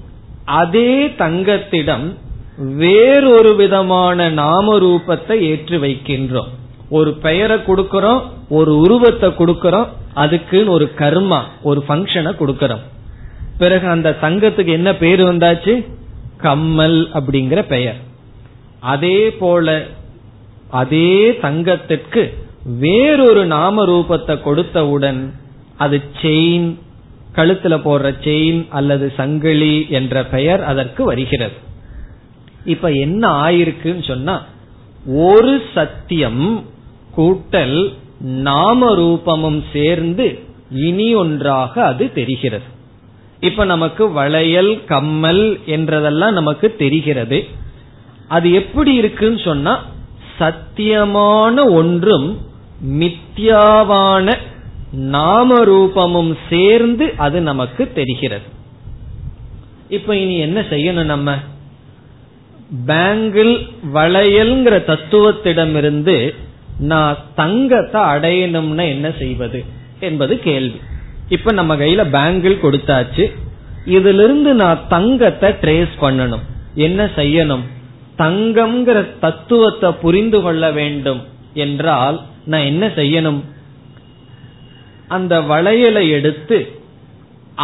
[0.45, 2.17] அதே தங்கத்திடம்
[2.61, 6.49] வேறொரு விதமான நாம ரூபத்தை ஏற்றி வைக்கின்றோம்.
[6.89, 12.83] ஒரு பெயரை கொடுக்கறோம் ஒரு உருவத்தை கொடுக்கறோம் அதுக்குன்னு ஒரு கர்மா ஒரு ஃபங்க்ஷனை கொடுக்கறோம்.
[13.57, 15.85] பிறகு அந்த சங்கத்துக்கு என்ன பேர் வந்தாச்சு?
[16.37, 17.95] கம்மல் அப்படிங்கிற பெயர்.
[18.79, 19.85] அதே போல
[20.69, 22.37] அதே சங்கத்திற்கு
[22.79, 25.33] வேறொரு நாம ரூபத்தை கொடுத்தவுடன்
[25.77, 26.77] அது செயின்
[27.35, 31.69] கழுத்துல போடுற செயின் அல்லது சங்கிலி என்ற பெயர் அதற்கு வருகிறது.
[32.65, 34.45] இப்ப என்ன ஆயிருக்குன்னு சொன்னா
[35.05, 36.63] ஒரு சத்தியம்
[37.17, 40.39] கூட்டல் நாம ரூபமும் சேர்ந்து
[40.71, 42.63] இனி ஒன்றாக அது தெரிகிறது.
[43.39, 47.47] இப்ப நமக்கு வளையல் கம்மல் என்றதெல்லாம் நமக்கு தெரிகிறது.
[48.27, 49.85] அது எப்படி இருக்குன்னு சொன்னா
[50.39, 52.37] சத்தியமான ஒன்றும்
[52.87, 54.37] மித்யாவான
[54.91, 58.43] நாம ரூபமும் சேர்ந்து அது நமக்கு தெரிகிறது.
[59.89, 61.37] இப்ப இனி என்ன செய்யணும் நம்ம?
[62.87, 66.35] பேங்கிள் வளையல்ங்கிற தத்துவத்திடமிருந்து
[66.79, 69.63] நான் தங்கத்தை அடையணும்னா என்ன செய்வது
[69.99, 70.79] என்பது கேள்வி.
[71.29, 73.31] இப்ப நம்ம கையில பேங்கிள் கொடுத்தாச்சு.
[73.85, 76.45] இதிலிருந்து நான் தங்கத்தை ட்ரேஸ் பண்ணணும்.
[76.75, 77.61] என்ன செய்யணும்?
[78.17, 83.43] தங்கம்ங்கிற தத்துவத்தை புரிந்து கொள்ள வேண்டும் என்றால் நான் என்ன செய்யணும்?
[85.07, 86.80] அந்த வளையலை எடுத்து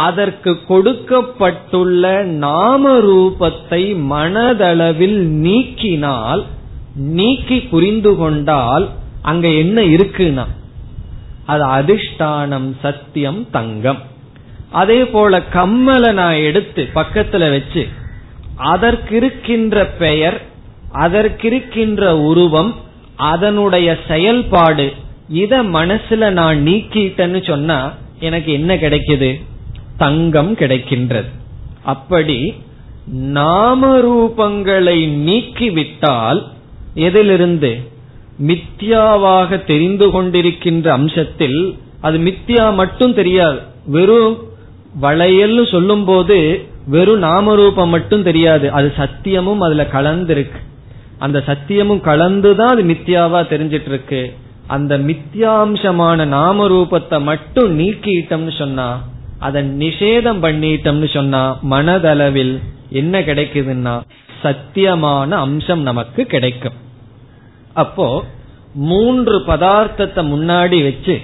[0.06, 2.04] அதற்கு கொடுக்கப்பட்டுள்ள
[2.44, 6.42] நாம ரூபத்தை மனதளவில் நீக்கினால்
[7.16, 8.86] நீக்கி புரிந்து கொண்டால்
[9.22, 10.44] அங்க என்ன இருக்குன்னா?
[11.46, 14.00] அது அதிஷ்டானம் சத்தியம் தங்கம்.
[14.72, 17.82] அதே போல கம்மலை நான் எடுத்து பக்கத்துல வச்சு
[18.72, 20.38] அதற்கிருக்கின்ற பெயர்
[21.04, 22.72] அதற்கிருக்கின்ற உருவம்
[23.32, 24.86] அதனுடைய செயல்பாடு
[25.42, 27.78] இத மனசுல நான் நீக்கிட்டேன்னு சொன்னா
[28.20, 29.30] எனக்கு என்ன கிடைக்குது?
[29.98, 31.30] தங்கம் கிடைக்கின்றது.
[31.82, 32.38] அப்படி
[33.36, 36.40] நாம ரூபங்களை நீக்கிவிட்டால்
[36.94, 37.72] எதிலிருந்து?
[38.46, 43.58] மித்யாவாக தெரிந்து கொண்டிருக்கின்ற அம்சத்தில் அது மித்யா மட்டும் தெரியாது.
[43.86, 44.36] வெறும்
[45.02, 48.72] வளையல்னு சொல்லும் போது வெறும் நாமரூபம் மட்டும் தெரியாது.
[48.72, 50.60] அது சத்தியமும் அதுல கலந்திருக்கு.
[51.18, 54.22] அந்த சத்தியமும் கலந்துதான் அது மித்யாவா தெரிஞ்சிட்டு இருக்கு
[54.66, 58.88] அந்த மித்யாம்சமான நாமரூபத்தை மட்டும் நீக்கிட்டோம்னு சொன்னா
[59.38, 62.54] அதை நிஷேதம் பண்ணிட்டோம்னு சொன்னா மனதளவில்
[62.90, 64.00] என்ன கிடைக்குதுன்னா
[64.42, 66.78] சத்தியமான அம்சம் நமக்கு கிடைக்கும்.
[67.74, 68.24] அப்போ
[68.74, 71.20] மூன்று பதார்த்தத்தை முன்னாடி வச்சு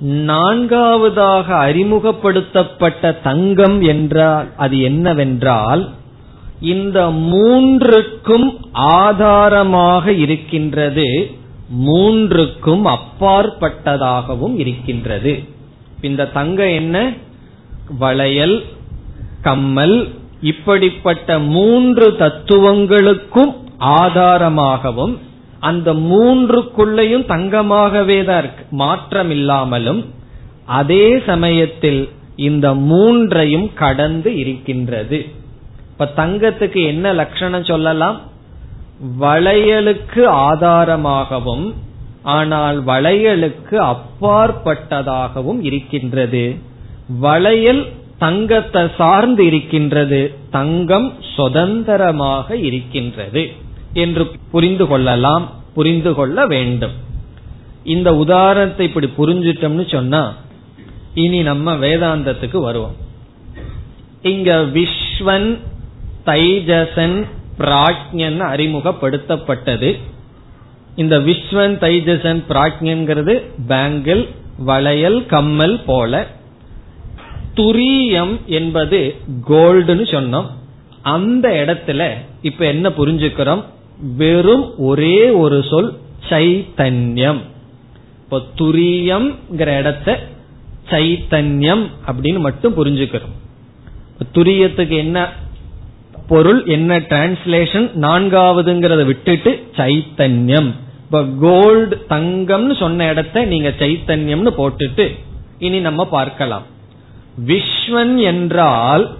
[0.00, 5.82] நான்காவதாக அறிமுகப்படுத்தப்பட்ட தங்கம் என்றால் அது என்னவென்றால்
[6.60, 11.30] இந்த மூன்றுக்கும் ஆதாரமாக இருக்கின்றது
[11.86, 15.44] மூன்றுக்கும் அப்பாற்பட்டதாகவும் இருக்கின்றது.
[16.00, 17.12] இந்த தங்கம் என்ன?
[17.98, 18.64] வளையல்
[19.42, 25.18] கம்மல் இப்படிப்பட்ட மூன்று தத்துவங்களுக்கும் ஆதாரமாகவும்
[25.60, 28.64] அந்த மூன்றுக்குள்ளையும் தங்கமாகவே தான் இருக்கு.
[28.70, 30.04] மாற்றம் இல்லாமலும்
[30.66, 35.26] அதே சமயத்தில் இந்த மூன்றையும் கடந்து இருக்கின்றது.
[35.90, 38.20] இப்ப தங்கத்துக்கு என்ன லட்சணம் சொல்லலாம்?
[39.20, 41.72] வளையலுக்கு ஆதாரமாகவும்
[42.22, 46.72] ஆனால் வளையலுக்கு அப்பாற்பட்டதாகவும் இருக்கின்றது.
[47.08, 53.52] வளையல் தங்கத்தை சார்ந்து இருக்கின்றது தங்கம் சுதந்திரமாக இருக்கின்றது
[53.92, 56.92] என்று புரிந்து கொள்ளலாம் புரிந்து கொள்ள வேண்டும்.
[57.84, 60.34] இந்த உதாரணத்தை இப்படி புரிஞ்சிட்டோம்னு சொன்னா
[61.14, 62.96] இனி நம்ம வேதாந்தத்துக்கு வருவோம்.
[64.22, 65.58] இங்க விஸ்வன்
[66.26, 67.24] தைஜசன்
[67.58, 69.98] பிராக்ஞன் அறிமுகப்படுத்தப்பட்டது.
[70.96, 74.28] இந்த விஸ்வன் தைஜசன் பிராக்ஞன்கிறது பேங்கிள்
[74.58, 76.26] வளையல் கம்மல் போல.
[77.56, 79.00] துரியம் என்பது
[79.48, 80.46] கோல்டுன்னு சொன்னோம்.
[81.02, 82.02] அந்த இடத்துல
[82.42, 83.62] இப்ப என்ன புரிஞ்சுக்கிறோம்?
[84.16, 85.90] வெறும் ஒரே ஒரு சொல்
[86.30, 87.40] சைத்தன்யம்.
[88.24, 89.28] இப்போ துரியம்
[89.78, 90.18] இடத்த
[90.90, 93.34] சைத்தன்யம் அப்படின்னு மட்டும் புரிஞ்சுக்கிறோம்.
[94.36, 95.18] துரியத்துக்கு என்ன
[96.28, 100.70] பொருள் என்ன டிரான்ஸ்லேஷன் நான்காவதுங்கிறத விட்டுட்டு சைத்தன்யம்.
[101.04, 105.06] இப்ப கோல்டு தங்கம்னு சொன்ன இடத்த நீங்க சைத்தன்யம்னு போட்டுட்டு
[105.58, 106.64] இனி நம்ம பார்க்கலாம்.
[107.38, 109.16] விஸ்வன் என்றால்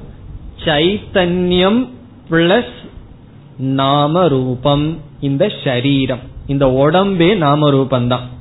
[0.64, 1.88] சைத்தன்யம்
[2.30, 2.76] பிளஸ்
[3.56, 8.32] நாம ரூபம் இந்த ஷரீரம் இந்த உடம்பே நாம ரூபந்தான்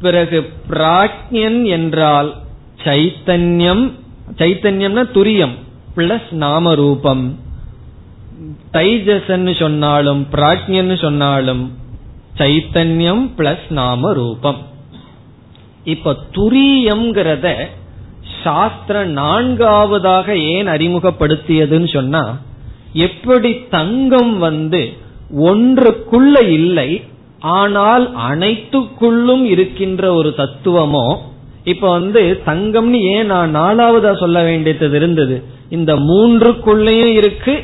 [0.00, 2.34] பிறகு பிராக்ஞன் என்றால்
[2.84, 3.92] சைத்தன்யம்.
[4.38, 5.52] சைத்தன்யம்னா துரியம்
[5.96, 7.38] பிளஸ் நாம ரூபம்
[8.72, 11.72] தைஜசன் சொன்னாலும் பிராக்யன் சொன்னாலும்
[12.38, 14.56] சைத்தன்யம் பிளஸ் நாம ரூபம்
[15.84, 17.68] இப்ப துரியம்ங்கிறத
[18.42, 22.38] சாஸ்திரம் நான்காவதாக ஏன் அறிமுகப்படுத்தியதுன்னு சொன்னா
[22.92, 24.92] எப்படி தங்கம் வந்து
[25.44, 26.90] ஒன்றுக்குள்ள இல்லை
[27.40, 31.06] ஆனால் அனைத்துக்குள்ளும் இருக்கின்ற ஒரு தத்துவமோ
[31.64, 37.54] இப்ப வந்து தங்கம்னு ஏன் நான் நாலாவதா சொல்ல வேண்டியது இருந்தது இந்த மூன்றுக்குள்ளேயும் இருக்கு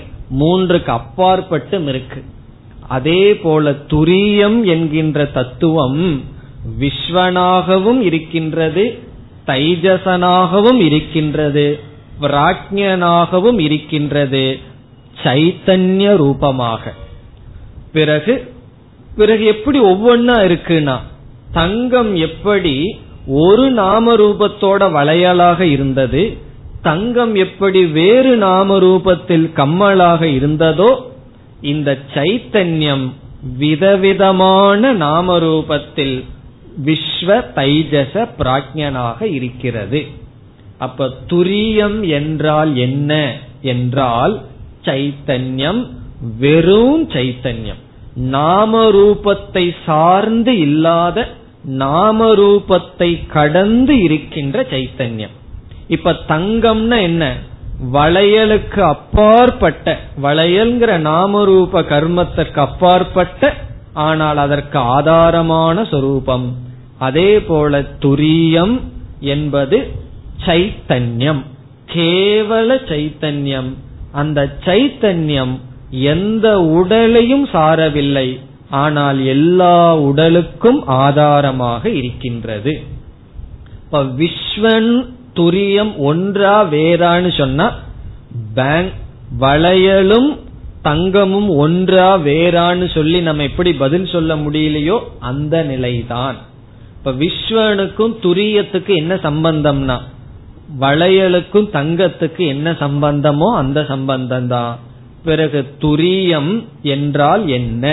[0.41, 2.23] மூன்றுக்கு அப்பாற்பட்டும் இருக்கு.
[2.89, 6.23] அதே போல துரியம் என்கின்ற தத்துவம்
[6.81, 8.85] விஸ்வனாகவும் இருக்கின்றது
[9.49, 11.67] தைஜசனாகவும் இருக்கின்றது
[12.21, 14.45] பிராஜ்யனாகவும் இருக்கின்றது
[15.25, 16.95] சைத்தன்ய ரூபமாக.
[17.93, 18.35] பிறகு
[19.17, 20.97] பிறகு எப்படி ஒவ்வொன்னா இருக்குன்னா
[21.53, 22.75] தங்கம் எப்படி
[23.27, 26.23] ஒரு நாம ரூபத்தோட வளையலாக இருந்தது
[26.83, 30.91] தங்கம் எப்படி வேறு நாம ரூபத்தில் கம்மலாக இருந்ததோ
[31.61, 33.07] இந்த சைத்தன்யம்
[33.59, 36.17] விதவிதமான நாம ரூபத்தில்
[36.85, 40.07] விஸ்வ தைஜச பிராஜ்யனாக இருக்கிறது.
[40.79, 43.13] அப்ப துரியம் என்றால் என்ன
[43.63, 44.35] என்றால்
[44.85, 45.87] சைத்தன்யம்
[46.39, 47.83] வெறும் சைத்தன்யம்.
[48.15, 51.27] நாம ரூபத்தை சார்ந்து இல்லாத
[51.65, 55.35] நாம ரூபத்தை கடந்து இருக்கின்ற சைத்தன்யம்.
[55.89, 57.25] இப்ப தங்கம்னா என்ன?
[57.93, 63.53] வளையலுக்கு அப்பாற்பட்ட வளையல்ங்கிற நாமரூப கர்மத்திற்கு அப்பாற்பட்ட
[63.93, 66.67] ஆனால் அதற்கு ஆதாரமான சொரூபம்.
[66.99, 68.81] அதே போல துரியம்
[69.21, 69.91] என்பது
[70.47, 71.43] சைத்தன்யம்.
[71.95, 73.71] கேவல சைத்தன்யம்.
[74.13, 75.55] அந்த சைத்தன்யம்
[75.91, 78.41] எந்த உடலையும் சாரவில்லை.
[78.71, 82.83] ஆனால் எல்லா உடலுக்கும் ஆதாரமாக இருக்கின்றது.
[83.85, 87.79] இப்ப விஸ்வன் துரியம் ஒன்றா வேறான்னு சொன்னா
[88.55, 88.93] பேங்க்
[89.41, 90.37] வளையலும்
[90.83, 96.37] தங்கமும் ஒன்றா வேறான்னு சொல்லி நம்ம எப்படி பதில் சொல்ல முடியலையோ அந்த நிலைதான்.
[96.99, 99.97] இப்ப விஸ்வனுக்கும் துரியத்துக்கு என்ன சம்பந்தம்னா
[100.81, 104.79] வளையலுக்கும் தங்கத்துக்கு என்ன சம்பந்தமோ அந்த சம்பந்தம் தான்
[105.25, 106.51] பிறகு துரியம்
[106.83, 107.85] என்றால் என்ன?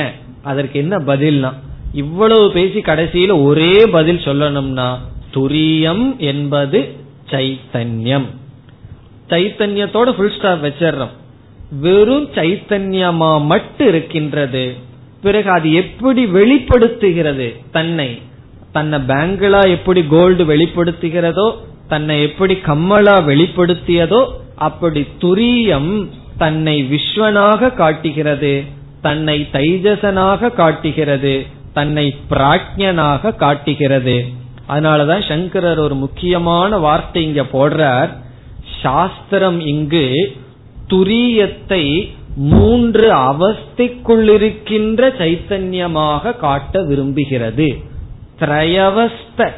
[0.42, 1.52] அதற்கு என்ன பதில்னா
[1.94, 4.88] இவ்வளவு பேசி கடைசியில ஒரே பதில் சொல்லணும்னா
[5.34, 6.80] துரியம் என்பது
[7.32, 8.28] சைத்தன்யம்.
[9.30, 11.14] சைத்தன்யத்தோட ஃபுல் ஸ்டாப் வச்சிடறோம்.
[11.80, 14.66] வெறும் சைத்தன்யமா மட்டும் இருக்கின்றது
[15.22, 18.10] பிறகு அது எப்படி வெளிப்படுத்துகிறது தன்னை
[18.76, 21.48] தன்னை பேங்கிளா எப்படி கோல்டு வெளிப்படுத்துகிறதோ
[21.88, 24.22] தன்னை எப்படி கம்மலா வெளிப்படுத்தியதோ
[24.68, 25.94] அப்படி துரியம்
[26.38, 28.54] தன்னை விஸ்வனாக காட்டுகிறது
[29.02, 31.36] தன்னை தைஜசனாக காட்டுகிறது
[31.74, 34.18] தன்னை பிராஜ்யனாக காட்டுகிறது.
[34.68, 38.12] அதனாலதான் சங்கரர் ஒரு முக்கியமான வார்த்தை இங்க போடுறார்.
[38.82, 40.06] சாஸ்திரம் இங்கு
[40.90, 41.84] துரியத்தை
[42.52, 47.70] மூன்று அவஸ்தைக்குள்ளிருக்கின்ற சைத்தன்யமாக காட்ட விரும்புகிறது.
[48.40, 49.50] திரையவஸ்த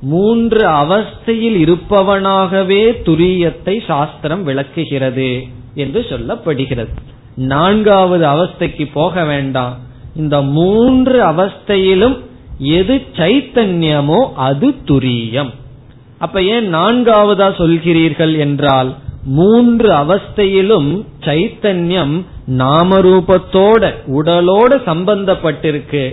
[0.00, 5.30] மூன்று அவஸ்தையில் இருப்பவனாகவே துரியத்தை சாஸ்திரம் விளக்குகிறது
[5.74, 6.92] என்று சொல்லப்படுகிறது.
[7.34, 9.74] நான்காவது அவஸ்தைக்கு போக வேண்டாம்.
[10.16, 12.16] இந்த மூன்று அவஸ்தையிலும்
[12.58, 15.50] எது சைத்தன்யமோ அது துரியம்.
[16.18, 18.94] அப்ப ஏன் நான்காவதா சொல்கிறீர்கள் என்றால்
[19.38, 20.90] மூன்று அவஸ்தையிலும்
[21.24, 22.14] சைத்தன்யம்
[22.58, 23.82] நாமரூபத்தோட
[24.18, 26.04] உடலோட சம்பந்தப்பட்டிருக்கு.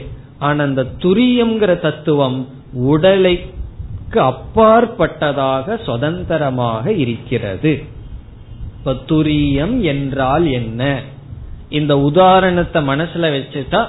[0.46, 2.38] ஆனா அந்த துரியம்ங்கிற தத்துவம்
[2.92, 7.74] உடலைக்கு அப்பாற்பட்டதாக சுதந்திரமாக இருக்கிறது.
[8.78, 10.82] இப்ப துரியம் என்றால் என்ன?
[11.80, 13.82] இந்த உதாரணத்தை மனசுல வச்சுட்டா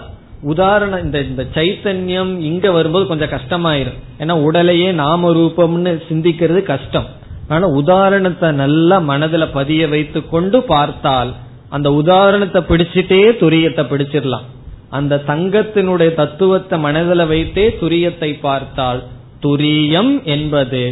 [0.53, 3.99] உதாரணம் இந்த இந்த சைத்தன்யம் இங்க வரும்போது கொஞ்சம் கஷ்டமாயிரும்.
[4.19, 7.09] ஏன்னா உடலையே நாம ரூபம்னு சிந்திக்கிறது கஷ்டம்.
[7.49, 11.31] ஆனா உதாரணத்தை நல்லா மனதுல பதிய வைத்து கொண்டு பார்த்தால்
[11.69, 14.47] அந்த உதாரணத்தை பிடிச்சிட்டே துரியத்தை பிடிச்சிடலாம்.
[14.95, 19.01] அந்த தங்கத்தினுடைய தத்துவத்தை மனதில் வைத்தே துரியத்தை பார்த்தால்
[19.42, 20.82] துரியம் என்பது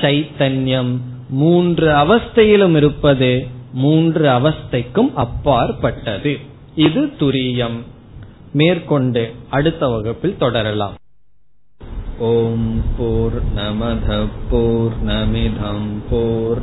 [0.00, 0.92] சைத்தன்யம்.
[1.28, 3.30] மூன்று அவஸ்தையிலும் இருப்பது
[3.72, 6.32] மூன்று அவஸ்தைக்கும் அப்பாற்பட்டது.
[6.74, 7.78] இது துரியம்.
[8.52, 10.96] மேற்கொண்டு அடுத்த வகுப்பில் தொடரலாம்.
[12.18, 16.62] ஓம் போர் நமத போர் நமிதம் போர்